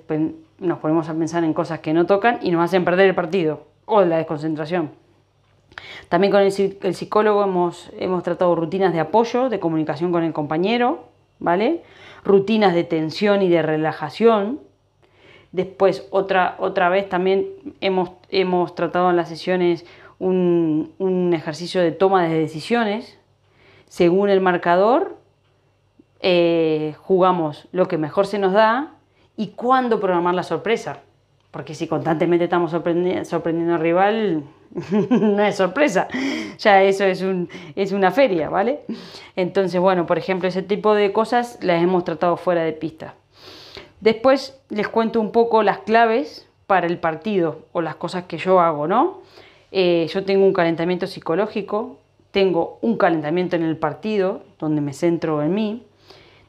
nos 0.58 0.78
ponemos 0.78 1.08
a 1.08 1.14
pensar 1.14 1.42
en 1.42 1.54
cosas 1.54 1.78
que 1.78 1.94
no 1.94 2.04
tocan 2.04 2.38
y 2.42 2.50
nos 2.50 2.62
hacen 2.62 2.84
perder 2.84 3.08
el 3.08 3.14
partido 3.14 3.69
o 3.90 4.04
la 4.04 4.16
desconcentración. 4.18 4.90
También 6.08 6.30
con 6.30 6.40
el, 6.40 6.52
psicólogo 6.52 7.44
hemos, 7.44 7.90
hemos 7.98 8.22
tratado 8.22 8.54
rutinas 8.54 8.92
de 8.92 9.00
apoyo, 9.00 9.48
de 9.48 9.60
comunicación 9.60 10.12
con 10.12 10.24
el 10.24 10.32
compañero, 10.32 11.04
¿vale? 11.38 11.82
rutinas 12.24 12.74
de 12.74 12.84
tensión 12.84 13.42
y 13.42 13.48
de 13.48 13.62
relajación. 13.62 14.60
Después, 15.52 16.06
otra, 16.10 16.56
otra 16.58 16.88
vez 16.88 17.08
también 17.08 17.48
hemos, 17.80 18.10
hemos 18.28 18.74
tratado 18.74 19.10
en 19.10 19.16
las 19.16 19.28
sesiones 19.28 19.84
un, 20.18 21.32
ejercicio 21.34 21.80
de 21.80 21.92
toma 21.92 22.24
de 22.24 22.38
decisiones. 22.38 23.18
Según 23.88 24.30
el 24.30 24.40
marcador, 24.40 25.16
eh, 26.20 26.94
jugamos 26.98 27.68
lo 27.72 27.88
que 27.88 27.98
mejor 27.98 28.26
se 28.26 28.38
nos 28.38 28.52
da 28.52 28.94
y 29.36 29.48
cuándo 29.48 29.98
programar 29.98 30.34
la 30.34 30.42
sorpresa. 30.42 31.00
Porque 31.50 31.74
si 31.74 31.88
constantemente 31.88 32.44
estamos 32.44 32.70
sorprendiendo, 32.70 33.74
al 33.74 33.80
rival, 33.80 34.44
no 35.10 35.42
es 35.42 35.56
sorpresa, 35.56 36.06
ya 36.58 36.82
eso 36.82 37.04
es, 37.04 37.22
un, 37.22 37.48
es 37.74 37.90
una 37.90 38.12
feria, 38.12 38.48
¿vale? 38.48 38.82
Entonces, 39.34 39.80
bueno, 39.80 40.06
por 40.06 40.16
ejemplo, 40.16 40.48
ese 40.48 40.62
tipo 40.62 40.94
de 40.94 41.12
cosas 41.12 41.58
las 41.60 41.82
hemos 41.82 42.04
tratado 42.04 42.36
fuera 42.36 42.62
de 42.62 42.72
pista. 42.72 43.14
Después 44.00 44.60
les 44.68 44.88
cuento 44.88 45.20
un 45.20 45.32
poco 45.32 45.62
las 45.62 45.78
claves 45.78 46.48
para 46.66 46.86
el 46.86 46.98
partido 46.98 47.66
o 47.72 47.80
las 47.80 47.96
cosas 47.96 48.24
que 48.24 48.38
yo 48.38 48.60
hago, 48.60 48.86
¿no? 48.86 49.22
Eh, 49.72 50.08
yo 50.12 50.24
tengo 50.24 50.46
un 50.46 50.52
calentamiento 50.52 51.06
psicológico, 51.06 51.98
tengo 52.30 52.78
un 52.80 52.96
calentamiento 52.96 53.56
en 53.56 53.64
el 53.64 53.76
partido, 53.76 54.42
donde 54.58 54.80
me 54.80 54.92
centro 54.92 55.42
en 55.42 55.52
mí, 55.52 55.82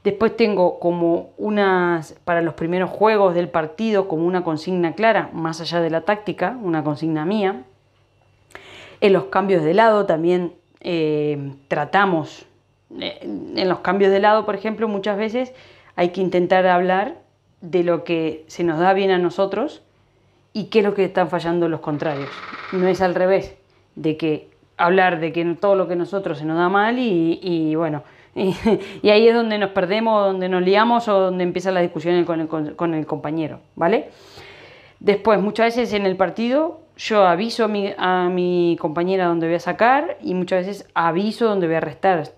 Después 0.04 0.36
tengo 0.36 0.80
como 0.80 1.30
unas, 1.38 2.14
para 2.26 2.42
los 2.42 2.56
primeros 2.56 2.90
juegos 2.90 3.36
del 3.36 3.50
partido, 3.50 4.08
como 4.08 4.26
una 4.26 4.44
consigna 4.44 4.94
clara, 4.94 5.30
más 5.32 5.62
allá 5.62 5.80
de 5.80 5.92
la 5.92 6.02
táctica, 6.02 6.58
una 6.62 6.84
consigna 6.84 7.24
mía. 7.24 7.64
En 9.00 9.14
los 9.14 9.26
cambios 9.26 9.64
de 9.64 9.76
lado 9.76 10.08
también 10.08 10.54
eh, 10.80 11.54
tratamos, 11.68 12.48
eh, 13.00 13.20
en 13.22 13.70
los 13.70 13.80
cambios 13.80 14.12
de 14.12 14.20
lado, 14.20 14.44
por 14.44 14.56
ejemplo, 14.56 14.88
muchas 14.88 15.18
veces 15.18 15.54
hay 15.96 16.10
que 16.10 16.22
intentar 16.22 16.66
hablar 16.66 17.20
de 17.62 17.84
lo 17.84 18.04
que 18.04 18.44
se 18.48 18.64
nos 18.64 18.80
da 18.80 18.94
bien 18.94 19.12
a 19.12 19.20
nosotros 19.20 19.84
y 20.52 20.66
qué 20.66 20.80
es 20.80 20.86
lo 20.86 20.96
que 20.96 21.06
están 21.06 21.30
fallando 21.30 21.70
los 21.70 21.82
contrarios. 21.82 22.30
No 22.72 22.88
es 22.88 23.02
al 23.02 23.14
revés, 23.14 23.56
de 23.96 24.18
que 24.18 24.50
hablar 24.78 25.20
de 25.20 25.32
que 25.32 25.46
todo 25.60 25.76
lo 25.76 25.88
que 25.88 25.94
a 25.94 25.98
nosotros 25.98 26.40
se 26.40 26.46
nos 26.46 26.58
da 26.58 26.70
mal 26.70 26.98
y 26.98 27.76
bueno, 27.76 28.02
y, 29.04 29.10
ahí 29.10 29.28
es 29.28 29.36
donde 29.36 29.58
nos 29.58 29.72
perdemos, 29.72 30.26
donde 30.26 30.48
nos 30.48 30.62
liamos 30.62 31.08
o 31.08 31.20
donde 31.20 31.44
empieza 31.44 31.72
la 31.72 31.82
discusión 31.82 32.24
con 32.26 32.94
el, 32.94 33.06
compañero, 33.06 33.60
¿vale? 33.76 34.10
Después, 35.00 35.42
muchas 35.42 35.76
veces 35.76 35.94
en 35.94 36.06
el 36.06 36.16
partido 36.16 36.82
yo 36.96 37.26
aviso 37.26 37.66
a 37.66 38.30
mi, 38.30 38.78
compañera 38.80 39.26
donde 39.26 39.48
voy 39.48 39.56
a 39.56 39.60
sacar 39.60 40.18
y 40.22 40.34
muchas 40.34 40.66
veces 40.66 40.88
aviso 40.94 41.46
donde 41.46 41.68
voy 41.68 41.76
a 41.76 41.80
restar, 41.82 42.30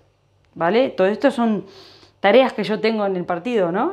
¿vale? 0.54 0.88
Todo 0.88 1.06
esto 1.06 1.30
son 1.30 1.64
tareas 2.20 2.54
que 2.54 2.64
yo 2.64 2.80
tengo 2.80 3.04
en 3.04 3.16
el 3.16 3.24
partido, 3.24 3.70
¿no? 3.70 3.92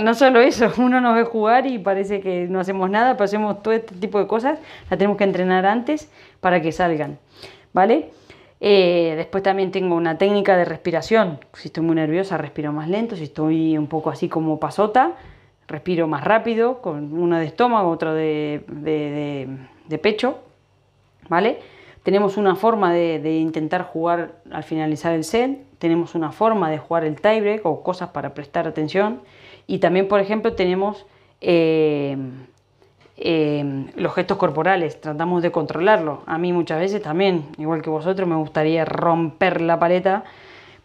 No 0.00 0.14
solo 0.14 0.40
eso, 0.40 0.72
uno 0.78 1.00
nos 1.00 1.14
ve 1.14 1.24
jugar 1.24 1.66
y 1.66 1.78
parece 1.78 2.20
que 2.20 2.48
no 2.48 2.58
hacemos 2.58 2.90
nada, 2.90 3.12
pero 3.12 3.24
hacemos 3.24 3.62
todo 3.62 3.74
este 3.74 3.94
tipo 3.94 4.18
de 4.18 4.26
cosas, 4.26 4.58
la 4.90 4.96
tenemos 4.96 5.18
que 5.18 5.24
entrenar 5.24 5.66
antes 5.66 6.10
para 6.40 6.62
que 6.62 6.72
salgan, 6.72 7.18
¿vale? 7.72 8.10
Eh, 8.60 9.14
después 9.16 9.42
también 9.42 9.70
tengo 9.70 9.94
una 9.94 10.18
técnica 10.18 10.56
de 10.56 10.64
respiración. 10.64 11.38
Si 11.54 11.68
estoy 11.68 11.84
muy 11.84 11.94
nerviosa, 11.94 12.36
respiro 12.36 12.72
más 12.72 12.88
lento. 12.88 13.16
Si 13.16 13.24
estoy 13.24 13.78
un 13.78 13.86
poco 13.86 14.10
así 14.10 14.28
como 14.28 14.58
pasota, 14.58 15.12
respiro 15.68 16.08
más 16.08 16.24
rápido, 16.24 16.80
con 16.80 17.12
una 17.18 17.38
de 17.38 17.46
estómago, 17.46 17.90
otra 17.90 18.14
de, 18.14 18.64
pecho. 20.02 20.38
¿Vale? 21.28 21.58
Tenemos 22.02 22.36
una 22.36 22.56
forma 22.56 22.92
de, 22.92 23.38
intentar 23.38 23.84
jugar 23.84 24.40
al 24.50 24.64
finalizar 24.64 25.12
el 25.12 25.24
set. 25.24 25.60
Tenemos 25.78 26.14
una 26.14 26.32
forma 26.32 26.70
de 26.70 26.78
jugar 26.78 27.04
el 27.04 27.20
tiebreak 27.20 27.64
o 27.64 27.82
cosas 27.82 28.10
para 28.10 28.34
prestar 28.34 28.66
atención. 28.66 29.20
Y 29.66 29.78
también, 29.78 30.08
por 30.08 30.18
ejemplo, 30.18 30.54
tenemos 30.54 31.06
eh, 31.40 32.16
Em, 33.20 33.88
los 33.96 34.14
gestos 34.14 34.36
corporales, 34.36 35.00
tratamos 35.00 35.42
de 35.42 35.50
controlarlo. 35.50 36.22
A 36.26 36.38
mí 36.38 36.52
muchas 36.52 36.78
veces 36.78 37.02
también, 37.02 37.46
igual 37.58 37.82
que 37.82 37.90
vosotros, 37.90 38.28
me 38.28 38.36
gustaría 38.36 38.84
romper 38.84 39.60
la 39.60 39.76
paleta, 39.76 40.22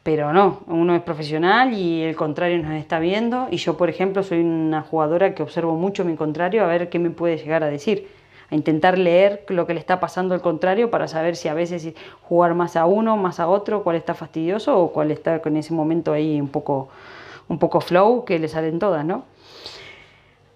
pero 0.02 0.34
no, 0.34 0.62
uno 0.66 0.96
es 0.96 1.04
profesional 1.04 1.74
y 1.74 2.02
el 2.02 2.16
contrario 2.16 2.58
nos 2.64 2.74
está 2.74 2.98
viendo 2.98 3.48
y 3.52 3.58
yo, 3.58 3.78
por 3.78 3.88
ejemplo, 3.88 4.24
soy 4.24 4.40
una 4.40 4.82
jugadora 4.82 5.36
que 5.36 5.44
observo 5.44 5.76
mucho 5.76 6.06
mi 6.06 6.16
contrario 6.16 6.64
a 6.64 6.68
ver 6.68 6.90
qué 6.90 6.98
me 6.98 7.12
puede 7.12 7.38
llegar 7.38 7.64
a 7.64 7.68
decir, 7.68 8.08
a 8.50 8.56
intentar 8.56 8.98
leer 8.98 9.46
lo 9.50 9.68
que 9.68 9.76
le 9.76 9.80
está 9.80 10.00
pasando 10.00 10.34
al 10.34 10.42
contrario 10.42 10.90
para 10.90 11.08
saber 11.08 11.36
si 11.36 11.50
a 11.50 11.54
veces 11.54 11.94
jugar 12.24 12.56
más 12.56 12.76
a 12.76 12.88
uno, 12.88 13.16
más 13.16 13.40
a 13.40 13.48
otro, 13.48 13.84
cuál 13.84 13.96
está 13.96 14.16
fastidioso 14.16 14.76
o 14.80 14.92
cuál 14.92 15.12
está 15.12 15.40
con 15.40 15.56
ese 15.56 15.74
momento 15.76 16.12
ahí 16.12 16.42
un 16.42 16.50
poco, 16.50 16.90
un 17.48 17.60
poco 17.60 17.80
flow 17.80 18.26
que 18.26 18.40
le 18.40 18.48
salen 18.48 18.80
todas, 18.80 19.06
¿no? 19.06 19.24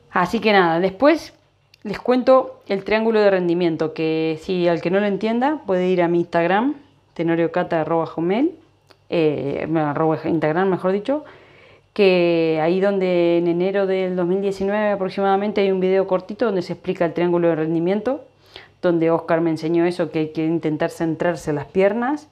Así 0.09 0.39
que 0.39 0.51
nada, 0.51 0.79
después 0.79 1.36
les 1.87 1.99
cuento 1.99 2.59
el 2.67 2.83
triángulo 2.83 3.19
de 3.19 3.31
rendimiento, 3.31 3.93
que 3.93 4.39
si 4.41 4.67
al 4.67 4.81
que 4.81 4.91
no 4.91 4.99
lo 4.99 5.05
entienda 5.05 5.61
puede 5.65 5.87
ir 5.87 6.01
a 6.01 6.07
mi 6.07 6.19
Instagram, 6.19 6.75
tenoriocata.com, 7.13 8.31
eh, 9.09 9.67
arroba 9.75 10.19
Instagram 10.23 10.69
mejor 10.69 10.91
dicho, 10.91 11.23
que 11.93 12.59
ahí 12.61 12.79
donde 12.79 13.37
en 13.37 13.47
enero 13.47 13.87
del 13.87 14.15
2019 14.15 14.91
aproximadamente 14.91 15.61
hay 15.61 15.71
un 15.71 15.79
video 15.79 16.07
cortito 16.07 16.45
donde 16.45 16.61
se 16.61 16.73
explica 16.73 17.05
el 17.05 17.13
triángulo 17.13 17.47
de 17.47 17.55
rendimiento, 17.55 18.21
donde 18.81 19.09
Oscar 19.09 19.41
me 19.41 19.49
enseñó 19.49 19.85
eso, 19.85 20.11
que 20.11 20.19
hay 20.19 20.27
que 20.29 20.45
intentar 20.45 20.91
centrarse 20.91 21.53
las 21.53 21.65
piernas, 21.65 22.27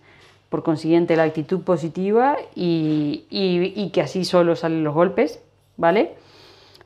por 0.50 0.64
consiguiente 0.64 1.16
la 1.16 1.24
actitud 1.24 1.62
positiva 1.62 2.38
y, 2.54 3.26
y 3.30 3.90
que 3.90 4.02
así 4.02 4.24
solo 4.26 4.56
salen 4.56 4.84
los 4.84 4.94
golpes, 4.94 5.40
¿vale? 5.78 6.12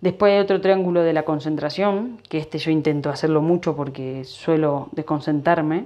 Después 0.01 0.33
hay 0.33 0.39
otro 0.39 0.61
triángulo 0.61 1.01
de 1.01 1.13
la 1.13 1.23
concentración, 1.23 2.19
que 2.29 2.37
este 2.37 2.57
yo 2.57 2.71
intento 2.71 3.09
hacerlo 3.09 3.41
mucho 3.41 3.75
porque 3.75 4.23
suelo 4.23 4.87
desconcentrarme, 4.93 5.85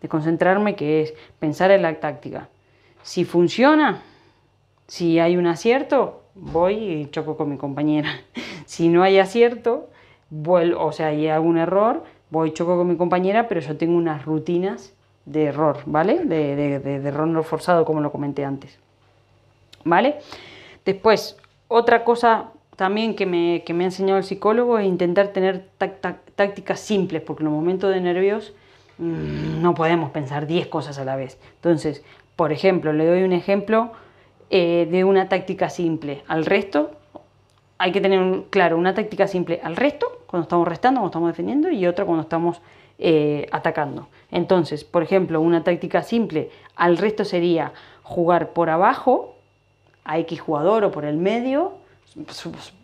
desconcentrarme 0.00 0.76
que 0.76 1.02
es 1.02 1.14
pensar 1.40 1.70
en 1.72 1.82
la 1.82 1.98
táctica. 1.98 2.48
Si 3.02 3.24
funciona, 3.24 4.02
si 4.86 5.18
hay 5.18 5.36
un 5.36 5.46
acierto, 5.46 6.22
voy 6.34 6.74
y 6.74 7.10
choco 7.10 7.36
con 7.36 7.50
mi 7.50 7.56
compañera. 7.56 8.10
Si 8.68 8.90
no 8.90 9.02
hay 9.02 9.18
acierto, 9.18 9.88
vuelvo, 10.28 10.84
o 10.84 10.92
sea, 10.92 11.06
hay 11.06 11.26
algún 11.28 11.56
error, 11.56 12.04
voy 12.28 12.50
y 12.50 12.52
choco 12.52 12.76
con 12.76 12.86
mi 12.86 12.98
compañera, 12.98 13.48
pero 13.48 13.62
yo 13.62 13.78
tengo 13.78 13.96
unas 13.96 14.26
rutinas 14.26 14.92
de 15.24 15.44
error, 15.44 15.78
¿vale? 15.86 16.26
De, 16.26 16.78
de, 16.78 17.08
error 17.08 17.26
no 17.26 17.42
forzado, 17.42 17.86
como 17.86 18.02
lo 18.02 18.12
comenté 18.12 18.44
antes. 18.44 18.78
¿Vale? 19.84 20.18
Después, 20.84 21.38
otra 21.68 22.04
cosa 22.04 22.50
también 22.78 23.16
que 23.16 23.26
me, 23.26 23.64
que 23.64 23.74
me 23.74 23.82
ha 23.82 23.88
enseñado 23.88 24.18
el 24.18 24.24
psicólogo 24.24 24.78
es 24.78 24.86
intentar 24.86 25.28
tener 25.28 25.66
tácticas 26.36 26.78
simples, 26.78 27.20
porque 27.22 27.42
en 27.42 27.46
los 27.46 27.54
momentos 27.54 27.92
de 27.92 28.00
nervios 28.00 28.54
mm, 28.98 29.60
no 29.60 29.74
podemos 29.74 30.10
pensar 30.10 30.46
10 30.46 30.68
cosas 30.68 30.96
a 31.00 31.04
la 31.04 31.16
vez. 31.16 31.40
Entonces, 31.56 32.04
por 32.36 32.52
ejemplo, 32.52 32.92
le 32.92 33.04
doy 33.04 33.24
un 33.24 33.32
ejemplo 33.32 33.90
eh, 34.50 34.86
de 34.88 35.02
una 35.02 35.28
táctica 35.28 35.70
simple. 35.70 36.22
Al 36.28 36.46
resto, 36.46 36.92
hay 37.78 37.90
que 37.90 38.00
tener 38.00 38.44
claro 38.48 38.78
una 38.78 38.94
táctica 38.94 39.26
simple 39.26 39.58
al 39.64 39.74
resto, 39.74 40.22
cuando 40.28 40.44
estamos 40.44 40.68
restando, 40.68 41.00
cuando 41.00 41.10
estamos 41.10 41.30
defendiendo, 41.30 41.70
y 41.70 41.84
otra 41.84 42.04
cuando 42.04 42.22
estamos 42.22 42.60
eh, 43.00 43.48
atacando. 43.50 44.06
Entonces, 44.30 44.84
por 44.84 45.02
ejemplo, 45.02 45.40
una 45.40 45.64
táctica 45.64 46.04
simple 46.04 46.50
al 46.76 46.96
resto 46.96 47.24
sería 47.24 47.72
jugar 48.04 48.52
por 48.52 48.70
abajo 48.70 49.34
a 50.04 50.20
X 50.20 50.40
jugador 50.40 50.84
o 50.84 50.92
por 50.92 51.04
el 51.04 51.16
medio 51.16 51.77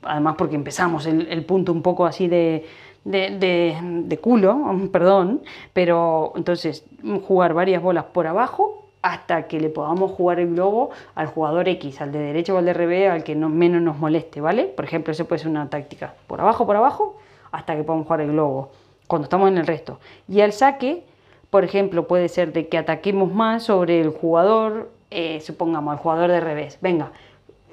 además 0.03 0.35
porque 0.37 0.55
empezamos 0.55 1.07
el, 1.07 1.45
punto 1.45 1.73
un 1.73 1.83
poco 1.83 2.07
así 2.07 2.29
de, 2.29 2.67
de, 3.05 4.19
culo, 4.21 4.89
perdón, 4.93 5.43
pero 5.73 6.33
entonces 6.37 6.85
jugar 7.27 7.55
varias 7.55 7.83
bolas 7.83 8.05
por 8.05 8.27
abajo 8.27 8.85
hasta 9.03 9.49
que 9.49 9.61
le 9.61 9.69
podamos 9.69 10.13
jugar 10.13 10.41
el 10.41 10.55
globo 10.55 10.91
al 11.15 11.27
jugador 11.27 11.69
X, 11.69 12.01
al 12.01 12.11
de 12.11 12.21
derecha 12.21 12.55
o 12.55 12.59
al 12.59 12.65
de 12.65 12.73
revés, 12.73 13.11
al 13.11 13.23
que 13.23 13.35
no, 13.35 13.51
menos 13.51 13.83
nos 13.83 13.99
moleste, 13.99 14.41
¿vale? 14.41 14.65
Por 14.65 14.87
ejemplo, 14.87 15.13
eso 15.13 15.27
puede 15.27 15.41
ser 15.41 15.51
una 15.51 15.69
táctica. 15.69 16.15
Por 16.27 16.41
abajo, 16.41 16.65
por 16.65 16.77
abajo, 16.77 17.19
hasta 17.53 17.77
que 17.77 17.85
podamos 17.85 18.07
jugar 18.07 18.23
el 18.23 18.33
globo, 18.33 18.71
cuando 19.07 19.25
estamos 19.25 19.51
en 19.51 19.59
el 19.59 19.67
resto. 19.67 19.99
Y 20.27 20.41
al 20.41 20.53
saque, 20.53 21.05
por 21.51 21.65
ejemplo, 21.65 22.09
puede 22.09 22.31
ser 22.31 22.55
de 22.55 22.69
que 22.69 22.79
ataquemos 22.79 23.31
más 23.31 23.65
sobre 23.65 24.01
el 24.01 24.09
jugador, 24.09 24.91
eh, 25.11 25.41
supongamos, 25.43 25.93
al 25.93 25.99
jugador 25.99 26.31
de 26.31 26.41
revés. 26.41 26.79
Venga, 26.81 27.13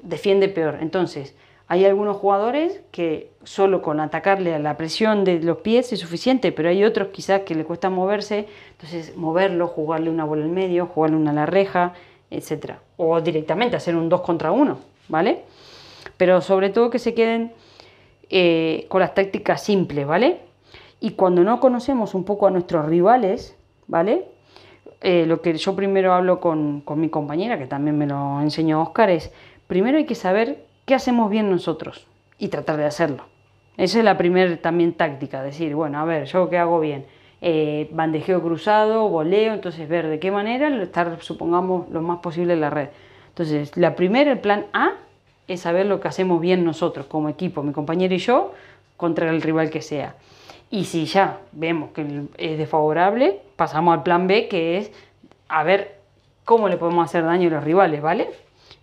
defiende 0.02 0.48
peor. 0.48 0.78
Entonces, 0.80 1.34
hay 1.68 1.86
algunos 1.86 2.18
jugadores 2.18 2.82
que 2.90 3.30
solo 3.44 3.80
con 3.80 3.98
atacarle 4.00 4.54
a 4.54 4.58
la 4.58 4.76
presión 4.76 5.24
de 5.24 5.40
los 5.40 5.58
pies 5.58 5.92
es 5.92 6.00
suficiente, 6.00 6.52
pero 6.52 6.68
hay 6.68 6.84
otros 6.84 7.08
quizás 7.08 7.42
que 7.42 7.54
le 7.54 7.64
cuesta 7.64 7.88
moverse, 7.88 8.46
entonces 8.72 9.16
moverlo, 9.16 9.68
jugarle 9.68 10.10
una 10.10 10.24
bola 10.24 10.44
en 10.44 10.52
medio, 10.52 10.86
jugarle 10.86 11.16
una 11.16 11.30
a 11.30 11.34
la 11.34 11.46
reja, 11.46 11.94
etc. 12.30 12.74
O 12.96 13.20
directamente 13.20 13.76
hacer 13.76 13.96
un 13.96 14.08
2 14.08 14.20
contra 14.20 14.52
1, 14.52 14.78
¿vale? 15.08 15.44
Pero 16.16 16.40
sobre 16.40 16.70
todo 16.70 16.90
que 16.90 16.98
se 16.98 17.14
queden 17.14 17.52
eh, 18.28 18.86
con 18.88 19.00
las 19.00 19.14
tácticas 19.14 19.62
simples, 19.62 20.06
¿vale? 20.06 20.40
Y 21.00 21.12
cuando 21.12 21.42
no 21.42 21.58
conocemos 21.58 22.14
un 22.14 22.24
poco 22.24 22.46
a 22.46 22.50
nuestros 22.50 22.86
rivales, 22.86 23.56
¿vale? 23.86 24.26
Eh, 25.00 25.26
lo 25.26 25.42
que 25.42 25.54
yo 25.54 25.74
primero 25.74 26.12
hablo 26.12 26.38
con, 26.38 26.80
con 26.82 27.00
mi 27.00 27.08
compañera, 27.08 27.58
que 27.58 27.66
también 27.66 27.98
me 27.98 28.06
lo 28.06 28.40
enseñó 28.40 28.82
Oscar, 28.82 29.10
es 29.10 29.32
primero 29.72 29.96
hay 29.96 30.04
que 30.04 30.14
saber 30.14 30.66
qué 30.84 30.94
hacemos 30.94 31.30
bien 31.30 31.50
nosotros 31.50 32.06
y 32.36 32.48
tratar 32.48 32.76
de 32.76 32.84
hacerlo. 32.84 33.24
Esa 33.78 34.00
es 34.00 34.04
la 34.04 34.18
primera 34.18 34.54
también 34.58 34.92
táctica, 34.92 35.42
decir, 35.42 35.74
bueno, 35.74 35.98
a 35.98 36.04
ver, 36.04 36.26
yo 36.26 36.50
qué 36.50 36.58
hago 36.58 36.78
bien. 36.78 37.06
Eh, 37.40 37.88
bandejeo 37.90 38.42
cruzado, 38.42 39.08
voleo, 39.08 39.54
entonces 39.54 39.88
ver 39.88 40.08
de 40.08 40.18
qué 40.18 40.30
manera 40.30 40.68
estar, 40.82 41.16
supongamos, 41.22 41.88
lo 41.88 42.02
más 42.02 42.18
posible 42.18 42.52
en 42.52 42.60
la 42.60 42.68
red. 42.68 42.90
Entonces, 43.28 43.74
la 43.78 43.96
primera, 43.96 44.30
el 44.30 44.40
plan 44.40 44.66
A, 44.74 44.92
es 45.48 45.60
saber 45.60 45.86
lo 45.86 46.00
que 46.00 46.08
hacemos 46.08 46.38
bien 46.42 46.66
nosotros 46.66 47.06
como 47.06 47.30
equipo, 47.30 47.62
mi 47.62 47.72
compañero 47.72 48.14
y 48.14 48.18
yo, 48.18 48.52
contra 48.98 49.30
el 49.30 49.40
rival 49.40 49.70
que 49.70 49.80
sea. 49.80 50.16
Y 50.70 50.84
si 50.84 51.06
ya 51.06 51.38
vemos 51.52 51.92
que 51.92 52.26
es 52.36 52.58
desfavorable, 52.58 53.40
pasamos 53.56 53.94
al 53.94 54.02
plan 54.02 54.26
B, 54.26 54.48
que 54.48 54.76
es 54.76 54.92
a 55.48 55.62
ver 55.62 55.96
cómo 56.44 56.68
le 56.68 56.76
podemos 56.76 57.06
hacer 57.06 57.24
daño 57.24 57.48
a 57.48 57.52
los 57.52 57.64
rivales, 57.64 58.02
¿vale? 58.02 58.28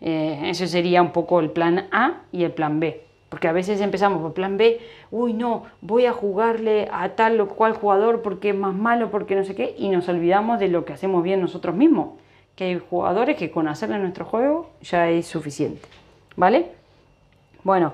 Eh, 0.01 0.39
ese 0.45 0.67
sería 0.67 1.01
un 1.01 1.11
poco 1.11 1.39
el 1.39 1.51
plan 1.51 1.87
A 1.91 2.21
y 2.31 2.43
el 2.43 2.51
plan 2.51 2.79
B. 2.79 3.03
Porque 3.29 3.47
a 3.47 3.51
veces 3.51 3.79
empezamos 3.81 4.21
por 4.21 4.33
plan 4.33 4.57
B, 4.57 4.79
uy 5.11 5.33
no, 5.33 5.63
voy 5.81 6.07
a 6.07 6.13
jugarle 6.13 6.89
a 6.91 7.09
tal 7.09 7.39
o 7.39 7.47
cual 7.47 7.73
jugador 7.73 8.23
porque 8.23 8.49
es 8.49 8.55
más 8.55 8.73
malo, 8.73 9.11
porque 9.11 9.35
no 9.35 9.43
sé 9.43 9.53
qué, 9.53 9.75
y 9.77 9.89
nos 9.89 10.09
olvidamos 10.09 10.59
de 10.59 10.67
lo 10.67 10.83
que 10.83 10.93
hacemos 10.93 11.23
bien 11.23 11.39
nosotros 11.39 11.75
mismos. 11.75 12.19
Que 12.55 12.65
hay 12.65 12.81
jugadores 12.89 13.37
que 13.37 13.51
con 13.51 13.67
hacerle 13.67 13.99
nuestro 13.99 14.25
juego 14.25 14.71
ya 14.81 15.09
es 15.09 15.27
suficiente. 15.27 15.87
¿Vale? 16.35 16.71
Bueno, 17.63 17.93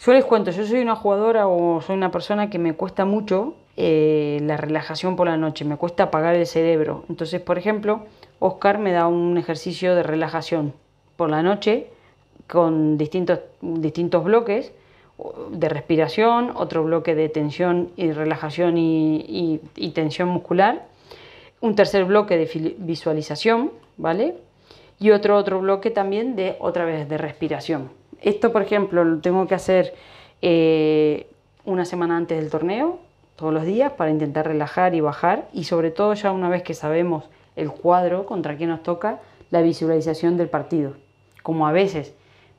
yo 0.00 0.12
les 0.12 0.24
cuento, 0.24 0.50
yo 0.50 0.64
soy 0.64 0.80
una 0.80 0.96
jugadora 0.96 1.46
o 1.46 1.80
soy 1.82 1.96
una 1.96 2.10
persona 2.10 2.48
que 2.48 2.58
me 2.58 2.74
cuesta 2.74 3.04
mucho 3.04 3.54
eh, 3.76 4.38
la 4.42 4.56
relajación 4.56 5.14
por 5.14 5.26
la 5.26 5.36
noche, 5.36 5.64
me 5.64 5.76
cuesta 5.76 6.04
apagar 6.04 6.34
el 6.34 6.46
cerebro. 6.46 7.04
Entonces, 7.08 7.40
por 7.40 7.58
ejemplo, 7.58 8.06
Oscar 8.38 8.78
me 8.78 8.92
da 8.92 9.06
un 9.06 9.36
ejercicio 9.36 9.94
de 9.94 10.02
relajación 10.02 10.72
por 11.22 11.30
la 11.30 11.40
noche 11.40 11.86
con 12.48 12.98
distintos, 12.98 13.38
distintos 13.60 14.24
bloques 14.24 14.72
de 15.52 15.68
respiración, 15.68 16.50
otro 16.56 16.82
bloque 16.82 17.14
de 17.14 17.28
tensión 17.28 17.92
y 17.94 18.10
relajación 18.10 18.74
y, 18.76 19.60
tensión 19.94 20.28
muscular, 20.28 20.88
un 21.60 21.76
tercer 21.76 22.06
bloque 22.06 22.36
de 22.36 22.74
visualización, 22.78 23.70
¿vale? 23.98 24.34
Y 24.98 25.12
otro, 25.12 25.36
otro 25.36 25.60
bloque 25.60 25.92
también 25.92 26.34
de 26.34 26.56
otra 26.58 26.86
vez 26.86 27.08
de 27.08 27.18
respiración. 27.18 27.90
Esto, 28.20 28.50
por 28.50 28.62
ejemplo, 28.62 29.04
lo 29.04 29.20
tengo 29.20 29.46
que 29.46 29.54
hacer 29.54 29.94
eh, 30.40 31.28
una 31.64 31.84
semana 31.84 32.16
antes 32.16 32.36
del 32.36 32.50
torneo, 32.50 32.98
todos 33.36 33.54
los 33.54 33.64
días, 33.64 33.92
para 33.92 34.10
intentar 34.10 34.48
relajar 34.48 34.96
y 34.96 35.00
bajar, 35.00 35.48
y 35.52 35.62
sobre 35.62 35.92
todo 35.92 36.14
ya 36.14 36.32
una 36.32 36.48
vez 36.48 36.64
que 36.64 36.74
sabemos 36.74 37.30
el 37.54 37.70
cuadro 37.70 38.26
contra 38.26 38.56
quién 38.56 38.70
nos 38.70 38.82
toca, 38.82 39.20
la 39.52 39.62
visualización 39.62 40.36
del 40.36 40.48
partido 40.48 40.94
como 41.42 41.66
a 41.66 41.72
veces 41.72 42.14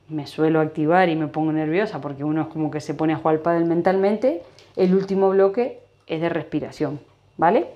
me 0.08 0.26
suelo 0.26 0.60
activar 0.60 1.08
y 1.08 1.16
me 1.16 1.28
pongo 1.28 1.52
nerviosa 1.52 2.00
porque 2.00 2.24
uno 2.24 2.42
es 2.42 2.48
como 2.48 2.70
que 2.70 2.80
se 2.80 2.94
pone 2.94 3.12
a 3.12 3.16
jugar 3.16 3.36
al 3.36 3.40
pádel 3.40 3.64
mentalmente, 3.64 4.42
el 4.76 4.94
último 4.94 5.30
bloque 5.30 5.80
es 6.06 6.20
de 6.20 6.28
respiración, 6.28 7.00
¿vale? 7.36 7.66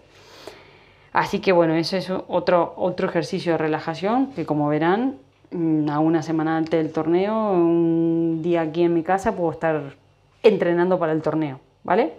Así 1.12 1.40
que 1.40 1.52
bueno, 1.52 1.74
ese 1.74 1.98
es 1.98 2.10
otro, 2.10 2.74
otro 2.76 3.08
ejercicio 3.08 3.52
de 3.52 3.58
relajación 3.58 4.32
que 4.32 4.44
como 4.44 4.68
verán, 4.68 5.16
mm, 5.50 5.88
a 5.88 6.00
una 6.00 6.22
semana 6.22 6.56
antes 6.56 6.82
del 6.82 6.92
torneo, 6.92 7.52
un 7.52 8.40
día 8.42 8.62
aquí 8.62 8.82
en 8.82 8.94
mi 8.94 9.02
casa 9.02 9.34
puedo 9.34 9.52
estar 9.52 9.94
entrenando 10.42 10.98
para 10.98 11.12
el 11.12 11.22
torneo, 11.22 11.60
¿vale? 11.82 12.12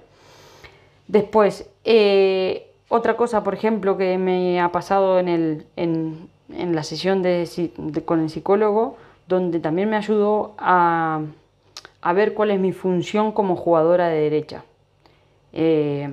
Después, 1.07 1.69
eh, 1.85 2.71
otra 2.87 3.15
cosa, 3.15 3.43
por 3.43 3.53
ejemplo, 3.53 3.97
que 3.97 4.17
me 4.17 4.59
ha 4.59 4.71
pasado 4.71 5.19
en, 5.19 5.27
el, 5.27 5.65
en, 5.75 6.29
en 6.53 6.75
la 6.75 6.83
sesión 6.83 7.23
con 8.05 8.21
el 8.21 8.29
psicólogo, 8.29 8.97
donde 9.27 9.59
también 9.59 9.89
me 9.89 9.95
ayudó 9.95 10.55
a, 10.57 11.21
ver 12.13 12.33
cuál 12.33 12.51
es 12.51 12.59
mi 12.59 12.71
función 12.71 13.31
como 13.31 13.55
jugadora 13.55 14.07
de 14.07 14.21
derecha. 14.21 14.63
Eh, 15.53 16.09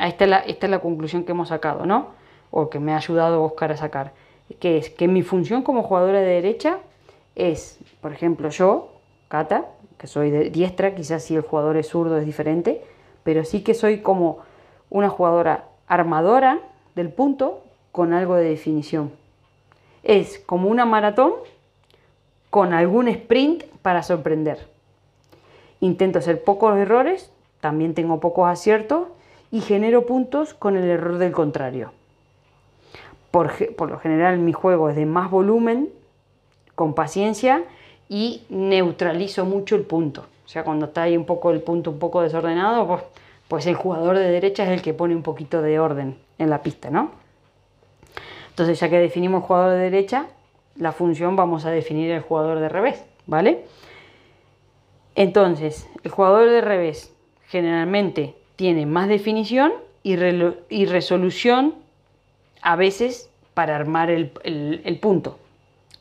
esta, 0.00 0.24
es 0.24 0.30
la, 0.30 0.38
esta 0.40 0.66
es 0.66 0.70
la 0.70 0.80
conclusión 0.80 1.24
que 1.24 1.32
hemos 1.32 1.48
sacado, 1.48 1.86
¿no? 1.86 2.08
O 2.50 2.68
que 2.68 2.78
me 2.78 2.92
ha 2.92 2.96
ayudado 2.96 3.42
Oscar 3.42 3.72
a 3.72 3.76
sacar. 3.76 4.12
Que 4.58 4.78
es 4.78 4.90
que 4.90 5.08
mi 5.08 5.22
función 5.22 5.62
como 5.62 5.82
jugadora 5.82 6.20
de 6.20 6.26
derecha 6.26 6.78
es, 7.34 7.78
por 8.00 8.12
ejemplo, 8.12 8.50
yo, 8.50 8.92
Cata, 9.28 9.66
que 9.96 10.06
soy 10.06 10.30
de 10.30 10.50
diestra, 10.50 10.94
quizás 10.94 11.24
si 11.24 11.36
el 11.36 11.42
jugador 11.42 11.76
es 11.76 11.88
zurdo 11.88 12.18
es 12.18 12.26
diferente, 12.26 12.82
pero 13.22 13.44
sí 13.44 13.62
que 13.62 13.74
soy 13.74 14.00
como 14.00 14.38
una 14.90 15.08
jugadora 15.08 15.66
armadora 15.86 16.58
del 16.96 17.10
punto 17.10 17.62
con 17.92 18.12
algo 18.12 18.34
de 18.34 18.48
definición 18.48 19.19
es 20.02 20.38
como 20.40 20.68
una 20.68 20.84
maratón 20.84 21.32
con 22.50 22.72
algún 22.72 23.08
sprint 23.08 23.64
para 23.82 24.02
sorprender. 24.02 24.66
Intento 25.80 26.18
hacer 26.18 26.42
pocos 26.44 26.76
errores, 26.76 27.32
también 27.60 27.94
tengo 27.94 28.20
pocos 28.20 28.48
aciertos 28.48 29.08
y 29.50 29.60
genero 29.60 30.06
puntos 30.06 30.54
con 30.54 30.76
el 30.76 30.84
error 30.84 31.18
del 31.18 31.32
contrario. 31.32 31.92
Por, 33.30 33.52
lo 33.88 33.98
general 33.98 34.38
mi 34.38 34.52
juego 34.52 34.90
es 34.90 34.96
de 34.96 35.06
más 35.06 35.30
volumen, 35.30 35.88
con 36.74 36.94
paciencia 36.94 37.64
y 38.08 38.42
neutralizo 38.48 39.44
mucho 39.44 39.76
el 39.76 39.82
punto. 39.82 40.26
O 40.44 40.48
sea, 40.48 40.64
cuando 40.64 40.86
está 40.86 41.02
ahí 41.02 41.16
un 41.16 41.26
poco 41.26 41.50
el 41.52 41.62
punto 41.62 41.90
un 41.90 41.98
poco 41.98 42.22
desordenado, 42.22 43.02
pues, 43.46 43.66
el 43.66 43.74
jugador 43.74 44.16
de 44.16 44.28
derecha 44.28 44.64
es 44.64 44.70
el 44.70 44.82
que 44.82 44.94
pone 44.94 45.14
un 45.14 45.22
poquito 45.22 45.62
de 45.62 45.78
orden 45.78 46.16
en 46.38 46.50
la 46.50 46.62
pista, 46.62 46.90
¿no? 46.90 47.12
Entonces, 48.60 48.78
ya 48.78 48.90
que 48.90 48.98
definimos 48.98 49.44
jugador 49.44 49.72
de 49.72 49.84
derecha, 49.84 50.26
la 50.76 50.92
función 50.92 51.34
vamos 51.34 51.64
a 51.64 51.70
definir 51.70 52.10
el 52.10 52.20
jugador 52.20 52.60
de 52.60 52.68
revés, 52.68 53.02
¿vale? 53.24 53.64
Entonces, 55.14 55.88
el 56.02 56.10
jugador 56.10 56.50
de 56.50 56.60
revés 56.60 57.10
generalmente 57.46 58.34
tiene 58.56 58.84
más 58.84 59.08
definición 59.08 59.72
y, 60.02 60.16
resolución 60.84 61.74
a 62.60 62.76
veces 62.76 63.30
para 63.54 63.76
armar 63.76 64.10
el, 64.10 64.98
punto. 65.00 65.38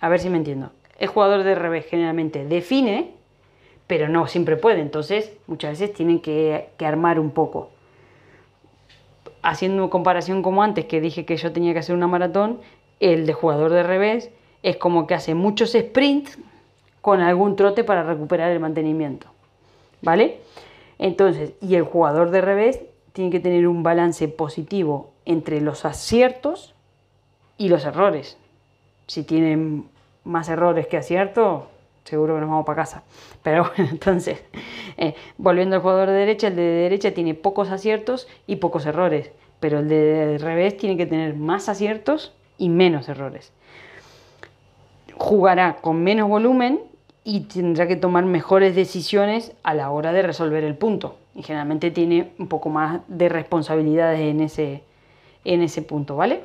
A 0.02 0.10
ver 0.10 0.20
si 0.20 0.30
me 0.30 0.36
entiendo. 0.36 0.72
El 0.98 1.08
jugador 1.08 1.44
de 1.44 1.56
revés 1.56 1.86
generalmente 1.86 2.44
define, 2.44 3.12
pero 3.88 4.10
no 4.10 4.28
siempre 4.28 4.58
puede. 4.58 4.82
Entonces, 4.82 5.32
muchas 5.48 5.80
veces 5.80 5.94
tienen 5.96 6.20
que 6.20 6.68
armar 6.80 7.22
un 7.22 7.32
poco 7.32 7.70
haciendo 9.42 9.90
comparación 9.90 10.42
como 10.42 10.64
antes, 10.64 10.86
que 10.86 11.02
dije 11.02 11.26
que 11.26 11.38
yo 11.38 11.52
tenía 11.52 11.74
que 11.74 11.80
hacer 11.80 11.96
una 11.96 12.08
maratón, 12.08 12.60
el 13.00 13.26
de 13.26 13.34
jugador 13.34 13.72
de 13.72 13.84
revés 13.84 14.30
es 14.64 14.78
como 14.78 15.08
que 15.08 15.14
hace 15.14 15.36
muchos 15.36 15.72
sprints 15.72 16.38
con 17.02 17.22
algún 17.22 17.56
trote 17.56 17.84
para 17.84 18.04
recuperar 18.04 18.52
el 18.52 18.60
mantenimiento. 18.60 19.28
¿Vale? 20.02 20.40
Entonces, 20.98 21.54
y 21.62 21.76
el 21.76 21.84
jugador 21.84 22.30
de 22.32 22.42
revés 22.42 22.82
tiene 23.14 23.32
que 23.32 23.40
tener 23.40 23.68
un 23.68 23.84
balance 23.84 24.28
positivo 24.28 25.12
entre 25.26 25.62
los 25.62 25.86
aciertos 25.86 26.74
y 27.58 27.70
los 27.70 27.86
errores. 27.86 28.38
Si 29.08 29.24
tienen 29.24 29.90
más 30.24 30.50
errores 30.50 30.88
que 30.88 30.98
aciertos, 30.98 31.64
seguro 32.10 32.36
que 32.36 32.42
nos 32.42 32.50
vamos 32.50 32.66
para 32.66 32.84
casa. 32.84 33.04
Pero 33.44 33.72
bueno, 33.76 33.90
entonces, 33.92 34.44
eh, 34.98 35.16
volviendo 35.38 35.76
al 35.76 35.82
jugador 35.82 36.10
de 36.10 36.16
derecha, 36.16 36.48
el 36.48 36.56
de 36.56 36.62
derecha 36.62 37.14
tiene 37.14 37.34
pocos 37.34 37.70
aciertos 37.70 38.28
y 38.48 38.58
pocos 38.58 38.86
errores, 38.86 39.32
pero 39.60 39.80
el 39.80 39.88
de 39.88 40.38
revés 40.40 40.78
tiene 40.78 40.98
que 40.98 41.06
tener 41.06 41.36
más 41.36 41.70
aciertos 41.70 42.34
y 42.58 42.70
menos 42.70 43.08
errores. 43.10 43.52
Jugará 45.16 45.78
con 45.78 46.04
menos 46.04 46.30
volumen 46.30 46.80
y 47.24 47.42
tendrá 47.42 47.88
que 47.88 47.96
tomar 47.96 48.26
mejores 48.26 48.76
decisiones 48.76 49.54
a 49.64 49.74
la 49.74 49.92
hora 49.92 50.14
de 50.14 50.22
resolver 50.22 50.64
el 50.64 50.76
punto. 50.76 51.18
Y 51.36 51.44
generalmente 51.44 51.92
tiene 51.92 52.32
un 52.40 52.48
poco 52.48 52.70
más 52.70 53.02
de 53.08 53.30
responsabilidades 53.30 54.20
en 54.20 54.42
ese, 54.42 54.84
en 55.46 55.62
ese 55.62 55.82
punto, 55.82 56.16
¿vale? 56.16 56.42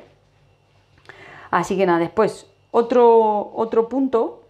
Así 1.51 1.77
que 1.77 1.85
nada, 1.85 1.99
después, 1.99 2.47
otro, 2.71 3.51
otro 3.55 3.87
punto 3.87 4.44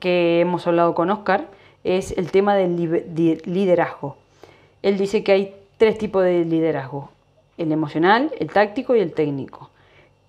que 0.00 0.40
hemos 0.40 0.66
hablado 0.66 0.94
con 0.94 1.10
Oscar 1.10 1.46
es 1.84 2.16
el 2.16 2.30
tema 2.30 2.54
del 2.54 3.40
liderazgo. 3.44 4.16
Él 4.82 4.98
dice 4.98 5.22
que 5.22 5.32
hay 5.32 5.54
tres 5.76 5.98
tipos 5.98 6.24
de 6.24 6.44
liderazgo, 6.44 7.10
el 7.56 7.72
emocional, 7.72 8.32
el 8.38 8.50
táctico 8.50 8.94
y 8.94 9.00
el 9.00 9.12
técnico. 9.12 9.70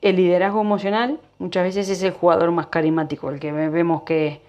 El 0.01 0.15
liderazgo 0.15 0.61
emocional 0.61 1.19
muchas 1.39 1.63
veces 1.63 1.89
es 1.89 2.01
el 2.03 2.11
jugador 2.11 2.51
más 2.51 2.67
carismático, 2.67 3.29
el 3.29 3.39
que 3.39 3.51
vemos 3.51 4.03
que, 4.03 4.41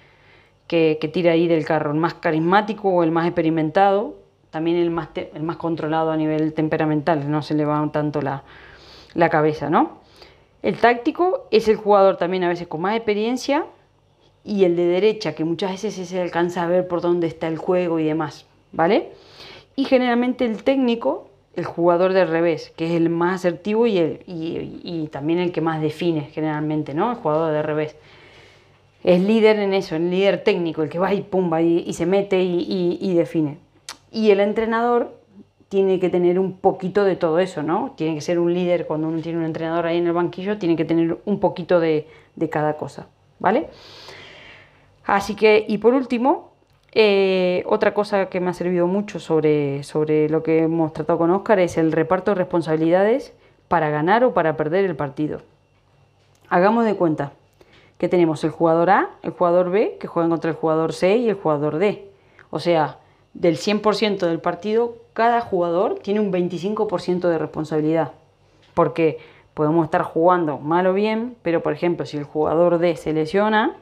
que, 0.68 1.10
tira 1.12 1.32
ahí 1.32 1.48
del 1.48 1.64
carro, 1.64 1.90
el 1.90 1.98
más 1.98 2.14
carismático 2.14 2.88
o 2.88 3.02
el 3.02 3.10
más 3.10 3.26
experimentado, 3.26 4.14
también 4.50 4.76
el 4.76 4.90
más, 4.90 5.08
el 5.14 5.42
más 5.42 5.56
controlado 5.56 6.12
a 6.12 6.16
nivel 6.16 6.52
temperamental, 6.52 7.28
no 7.30 7.42
se 7.42 7.54
le 7.54 7.64
va 7.64 7.88
tanto 7.92 8.22
la, 8.22 8.44
la 9.14 9.28
cabeza, 9.28 9.70
¿no? 9.70 9.98
El 10.62 10.76
táctico 10.76 11.46
es 11.50 11.68
el 11.68 11.76
jugador 11.76 12.16
también 12.16 12.44
a 12.44 12.48
veces 12.48 12.68
con 12.68 12.82
más 12.82 12.94
experiencia 12.94 13.64
y 14.44 14.64
el 14.64 14.76
de 14.76 14.86
derecha, 14.86 15.34
que 15.34 15.44
muchas 15.44 15.72
veces 15.72 16.08
se 16.08 16.20
alcanza 16.20 16.62
a 16.62 16.66
ver 16.66 16.88
por 16.88 17.00
dónde 17.00 17.26
está 17.26 17.48
el 17.48 17.58
juego 17.58 17.98
y 17.98 18.04
demás, 18.04 18.46
¿vale? 18.72 19.10
Y 19.76 19.84
generalmente 19.84 20.44
el 20.44 20.62
técnico, 20.62 21.28
el 21.56 21.64
jugador 21.64 22.12
de 22.12 22.24
revés, 22.24 22.72
que 22.76 22.86
es 22.86 22.92
el 22.92 23.10
más 23.10 23.40
asertivo 23.40 23.86
y, 23.86 23.98
el, 23.98 24.22
y, 24.26 25.08
también 25.08 25.38
el 25.38 25.52
que 25.52 25.60
más 25.60 25.80
define 25.80 26.22
generalmente, 26.32 26.94
¿no? 26.94 27.10
El 27.10 27.16
jugador 27.16 27.52
de 27.52 27.62
revés. 27.62 27.96
Es 29.04 29.20
líder 29.22 29.58
en 29.58 29.72
eso, 29.72 29.96
el 29.96 30.10
líder 30.10 30.44
técnico, 30.44 30.82
el 30.82 30.88
que 30.90 30.98
va 30.98 31.12
y 31.14 31.22
pumba 31.22 31.62
y, 31.62 31.92
se 31.92 32.06
mete 32.06 32.42
y, 32.42 33.14
define. 33.14 33.58
Y 34.12 34.30
el 34.30 34.40
entrenador 34.40 35.14
tiene 35.68 36.00
que 36.00 36.10
tener 36.10 36.38
un 36.38 36.58
poquito 36.58 37.04
de 37.04 37.16
todo 37.16 37.38
eso, 37.38 37.62
¿no? 37.62 37.94
Tiene 37.96 38.14
que 38.14 38.20
ser 38.20 38.38
un 38.38 38.52
líder 38.52 38.86
cuando 38.86 39.08
uno 39.08 39.22
tiene 39.22 39.38
un 39.38 39.44
entrenador 39.44 39.86
ahí 39.86 39.98
en 39.98 40.06
el 40.06 40.12
banquillo, 40.12 40.58
tiene 40.58 40.76
que 40.76 40.84
tener 40.84 41.18
un 41.24 41.40
poquito 41.40 41.80
de, 41.80 42.08
de 42.36 42.50
cada 42.50 42.76
cosa, 42.76 43.06
¿vale? 43.38 43.68
Así 45.10 45.34
que, 45.34 45.64
y 45.66 45.78
por 45.78 45.94
último, 45.94 46.52
eh, 46.92 47.64
otra 47.66 47.94
cosa 47.94 48.26
que 48.26 48.38
me 48.38 48.50
ha 48.50 48.54
servido 48.54 48.86
mucho 48.86 49.18
sobre, 49.18 49.82
sobre 49.82 50.28
lo 50.28 50.44
que 50.44 50.62
hemos 50.62 50.92
tratado 50.92 51.18
con 51.18 51.32
Oscar 51.32 51.58
es 51.58 51.76
el 51.78 51.90
reparto 51.90 52.30
de 52.30 52.36
responsabilidades 52.36 53.32
para 53.66 53.90
ganar 53.90 54.22
o 54.22 54.34
para 54.34 54.56
perder 54.56 54.84
el 54.84 54.94
partido. 54.94 55.40
Hagamos 56.48 56.84
de 56.84 56.94
cuenta 56.94 57.32
que 57.98 58.08
tenemos 58.08 58.44
el 58.44 58.50
jugador 58.50 58.90
A, 58.90 59.10
el 59.24 59.32
jugador 59.32 59.70
B, 59.70 59.96
que 59.98 60.06
juegan 60.06 60.30
contra 60.30 60.52
el 60.52 60.56
jugador 60.56 60.92
C 60.92 61.16
y 61.16 61.28
el 61.28 61.34
jugador 61.34 61.78
D. 61.78 62.08
O 62.50 62.60
sea, 62.60 62.98
del 63.34 63.56
100% 63.56 64.28
del 64.28 64.38
partido, 64.38 64.94
cada 65.12 65.40
jugador 65.40 65.98
tiene 65.98 66.20
un 66.20 66.32
25% 66.32 67.28
de 67.28 67.36
responsabilidad. 67.36 68.12
Porque 68.74 69.18
podemos 69.54 69.86
estar 69.86 70.02
jugando 70.02 70.58
mal 70.58 70.86
o 70.86 70.94
bien, 70.94 71.34
pero 71.42 71.64
por 71.64 71.72
ejemplo, 71.72 72.06
si 72.06 72.16
el 72.16 72.22
jugador 72.22 72.78
D 72.78 72.94
se 72.94 73.12
lesiona, 73.12 73.76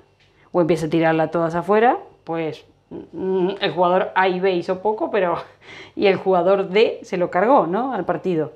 o 0.53 0.61
empieza 0.61 0.87
a 0.87 0.91
tirarla 0.91 1.31
todas 1.31 1.55
afuera, 1.55 1.99
pues 2.25 2.65
mm, 2.91 3.51
el 3.61 3.71
jugador 3.73 4.11
A 4.15 4.29
y 4.29 4.41
B 4.41 4.53
hizo 4.53 4.81
poco, 4.81 5.11
pero 5.11 5.37
y 5.97 6.07
el 6.07 6.17
jugador 6.17 6.69
D 6.71 7.01
se 7.03 7.17
lo 7.17 7.31
cargó, 7.31 7.67
¿no? 7.67 7.93
Al 7.93 8.05
partido. 8.05 8.53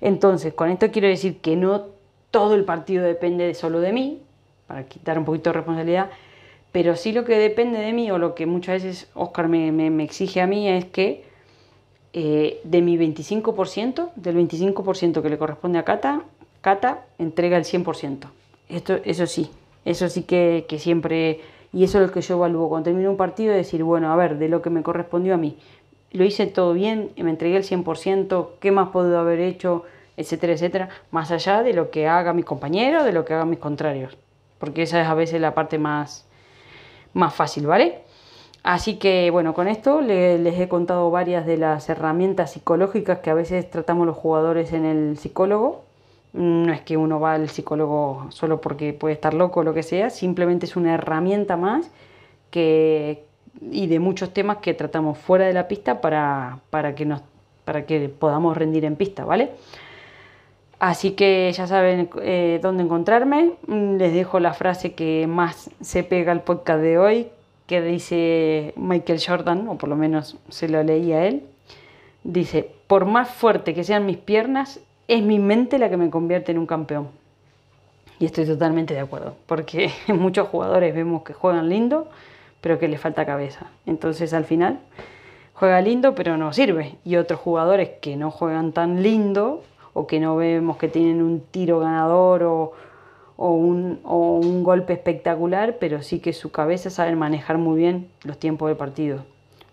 Entonces, 0.00 0.54
con 0.54 0.70
esto 0.70 0.90
quiero 0.90 1.08
decir 1.08 1.40
que 1.40 1.56
no 1.56 1.86
todo 2.30 2.54
el 2.54 2.64
partido 2.64 3.04
depende 3.04 3.54
solo 3.54 3.80
de 3.80 3.92
mí, 3.92 4.22
para 4.66 4.84
quitar 4.84 5.18
un 5.18 5.24
poquito 5.24 5.50
de 5.50 5.54
responsabilidad, 5.54 6.10
pero 6.72 6.94
sí 6.94 7.12
lo 7.12 7.24
que 7.24 7.36
depende 7.36 7.78
de 7.78 7.92
mí, 7.92 8.10
o 8.10 8.18
lo 8.18 8.34
que 8.34 8.46
muchas 8.46 8.82
veces 8.82 9.08
Oscar 9.14 9.48
me, 9.48 10.04
exige 10.04 10.40
a 10.40 10.46
mí, 10.46 10.68
es 10.68 10.84
que 10.84 11.24
eh, 12.12 12.60
de 12.64 12.82
mi 12.82 12.98
25%, 12.98 14.10
del 14.14 14.36
25% 14.36 15.22
que 15.22 15.30
le 15.30 15.38
corresponde 15.38 15.78
a 15.78 15.84
Cata, 15.84 16.22
Cata 16.60 17.06
entrega 17.18 17.56
el 17.56 17.64
100%. 17.64 18.26
Esto, 18.68 18.98
eso 19.04 19.26
sí, 19.26 19.50
eso 19.90 20.08
sí 20.08 20.22
que, 20.22 20.66
siempre, 20.78 21.40
y 21.72 21.84
eso 21.84 21.98
es 21.98 22.06
lo 22.06 22.12
que 22.12 22.20
yo 22.20 22.34
evalúo. 22.34 22.68
Cuando 22.68 22.84
termino 22.84 23.10
un 23.10 23.16
partido, 23.16 23.52
es 23.52 23.58
decir, 23.58 23.82
bueno, 23.82 24.12
a 24.12 24.16
ver, 24.16 24.38
de 24.38 24.48
lo 24.48 24.62
que 24.62 24.70
me 24.70 24.82
correspondió 24.82 25.34
a 25.34 25.36
mí, 25.38 25.58
lo 26.12 26.24
hice 26.24 26.46
todo 26.46 26.72
bien, 26.72 27.10
me 27.16 27.30
entregué 27.30 27.56
el 27.56 27.64
100%, 27.64 28.48
¿qué 28.60 28.70
más 28.70 28.90
puedo 28.90 29.18
haber 29.18 29.40
hecho? 29.40 29.84
etcétera, 30.18 30.52
etcétera, 30.52 30.88
más 31.12 31.30
allá 31.30 31.62
de 31.62 31.72
lo 31.72 31.92
que 31.92 32.08
haga 32.08 32.32
mi 32.32 32.42
compañero, 32.42 33.04
de 33.04 33.12
lo 33.12 33.24
que 33.24 33.34
hagan 33.34 33.48
mis 33.50 33.60
contrarios, 33.60 34.18
porque 34.58 34.82
esa 34.82 35.00
es 35.00 35.06
a 35.06 35.14
veces 35.14 35.40
la 35.40 35.54
parte 35.54 35.78
más, 35.78 36.26
más 37.14 37.32
fácil, 37.32 37.68
¿vale? 37.68 38.00
Así 38.64 38.98
que 38.98 39.30
bueno, 39.30 39.54
con 39.54 39.68
esto 39.68 40.00
les 40.00 40.58
he 40.58 40.68
contado 40.68 41.12
varias 41.12 41.46
de 41.46 41.56
las 41.56 41.88
herramientas 41.88 42.52
psicológicas 42.52 43.20
que 43.20 43.30
a 43.30 43.34
veces 43.34 43.70
tratamos 43.70 44.08
los 44.08 44.16
jugadores 44.16 44.72
en 44.72 44.84
el 44.84 45.16
psicólogo 45.18 45.84
no 46.32 46.72
es 46.72 46.80
que 46.82 46.96
uno 46.96 47.20
va 47.20 47.34
al 47.34 47.48
psicólogo 47.48 48.26
solo 48.30 48.60
porque 48.60 48.92
puede 48.92 49.14
estar 49.14 49.34
loco 49.34 49.60
o 49.60 49.62
lo 49.64 49.74
que 49.74 49.82
sea, 49.82 50.10
simplemente 50.10 50.66
es 50.66 50.76
una 50.76 50.94
herramienta 50.94 51.56
más 51.56 51.90
que, 52.50 53.24
y 53.70 53.86
de 53.86 53.98
muchos 53.98 54.32
temas 54.32 54.58
que 54.58 54.74
tratamos 54.74 55.18
fuera 55.18 55.46
de 55.46 55.52
la 55.52 55.68
pista 55.68 56.00
para, 56.00 56.60
para, 56.70 56.94
que, 56.94 57.04
nos, 57.06 57.22
para 57.64 57.86
que 57.86 58.08
podamos 58.08 58.56
rendir 58.56 58.84
en 58.84 58.96
pista, 58.96 59.24
¿vale? 59.24 59.50
Así 60.78 61.12
que 61.12 61.50
ya 61.52 61.66
saben 61.66 62.08
eh, 62.22 62.60
dónde 62.62 62.84
encontrarme. 62.84 63.54
Mm, 63.66 63.96
les 63.96 64.12
dejo 64.12 64.38
la 64.38 64.54
frase 64.54 64.94
que 64.94 65.26
más 65.26 65.70
se 65.80 66.04
pega 66.04 66.30
al 66.30 66.42
podcast 66.42 66.80
de 66.80 66.98
hoy, 66.98 67.28
que 67.66 67.82
dice 67.82 68.72
Michael 68.76 69.20
Jordan, 69.24 69.68
o 69.68 69.76
por 69.76 69.88
lo 69.88 69.96
menos 69.96 70.36
se 70.48 70.68
lo 70.68 70.82
leí 70.82 71.12
a 71.12 71.26
él. 71.26 71.42
Dice, 72.22 72.70
por 72.86 73.06
más 73.06 73.28
fuerte 73.28 73.74
que 73.74 73.84
sean 73.84 74.06
mis 74.06 74.18
piernas, 74.18 74.80
es 75.08 75.22
mi 75.22 75.38
mente 75.38 75.78
la 75.78 75.88
que 75.88 75.96
me 75.96 76.10
convierte 76.10 76.52
en 76.52 76.58
un 76.58 76.66
campeón. 76.66 77.08
Y 78.20 78.26
estoy 78.26 78.44
totalmente 78.44 78.94
de 78.94 79.00
acuerdo, 79.00 79.34
porque 79.46 79.90
muchos 80.08 80.48
jugadores 80.48 80.94
vemos 80.94 81.22
que 81.22 81.32
juegan 81.32 81.68
lindo, 81.68 82.08
pero 82.60 82.78
que 82.78 82.88
les 82.88 83.00
falta 83.00 83.24
cabeza. 83.24 83.70
Entonces 83.86 84.34
al 84.34 84.44
final 84.44 84.80
juega 85.54 85.80
lindo, 85.80 86.14
pero 86.14 86.36
no 86.36 86.52
sirve. 86.52 86.96
Y 87.04 87.16
otros 87.16 87.40
jugadores 87.40 87.90
que 88.00 88.16
no 88.16 88.30
juegan 88.30 88.72
tan 88.72 89.02
lindo 89.02 89.62
o 89.94 90.06
que 90.06 90.20
no 90.20 90.36
vemos 90.36 90.76
que 90.76 90.88
tienen 90.88 91.22
un 91.22 91.40
tiro 91.40 91.78
ganador 91.80 92.42
o, 92.42 92.72
un, 93.36 94.00
o 94.04 94.36
un 94.36 94.62
golpe 94.62 94.92
espectacular, 94.92 95.78
pero 95.78 96.02
sí 96.02 96.20
que 96.20 96.32
su 96.32 96.50
cabeza 96.50 96.90
sabe 96.90 97.16
manejar 97.16 97.56
muy 97.56 97.78
bien 97.78 98.10
los 98.24 98.38
tiempos 98.38 98.68
del 98.68 98.76
partido. 98.76 99.24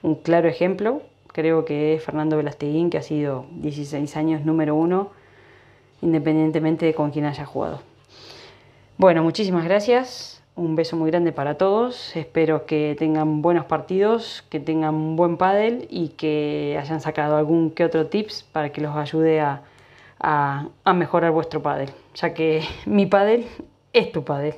Un 0.02 0.15
claro 0.15 0.48
ejemplo 0.48 1.02
creo 1.34 1.65
que 1.65 1.95
es 1.95 2.04
Fernando 2.04 2.38
Velasteguín, 2.38 2.89
que 2.89 2.98
ha 2.98 3.02
sido 3.02 3.45
16 3.56 4.15
años 4.15 4.45
número 4.45 4.76
uno 4.76 5.10
independientemente 6.01 6.86
de 6.86 6.93
con 6.93 7.12
quién 7.12 7.25
haya 7.25 7.45
jugado. 7.45 7.81
Bueno, 8.97 9.23
muchísimas 9.23 9.65
gracias. 9.65 10.41
Un 10.55 10.75
beso 10.75 10.95
muy 10.95 11.12
grande 11.12 11.34
para 11.34 11.55
todos. 11.55 12.15
Espero 12.15 12.65
que 12.65 12.95
tengan 12.97 13.41
buenos 13.41 13.65
partidos, 13.65 14.43
que 14.49 14.60
tengan 14.62 14.95
un 14.95 15.15
buen 15.17 15.36
pádel 15.38 15.88
y 15.89 16.10
que 16.10 16.77
hayan 16.79 17.01
sacado 17.01 17.36
algún 17.36 17.71
que 17.71 17.84
otro 17.84 18.08
tips 18.08 18.43
para 18.43 18.71
que 18.71 18.79
los 18.79 18.95
ayude 18.95 19.41
a, 19.41 19.63
a 20.19 20.93
mejorar 20.93 21.31
vuestro 21.31 21.62
pádel, 21.62 21.89
ya 22.13 22.34
que 22.34 22.63
mi 22.86 23.05
pádel 23.05 23.45
es 23.91 24.12
tu 24.12 24.23
pádel. 24.23 24.55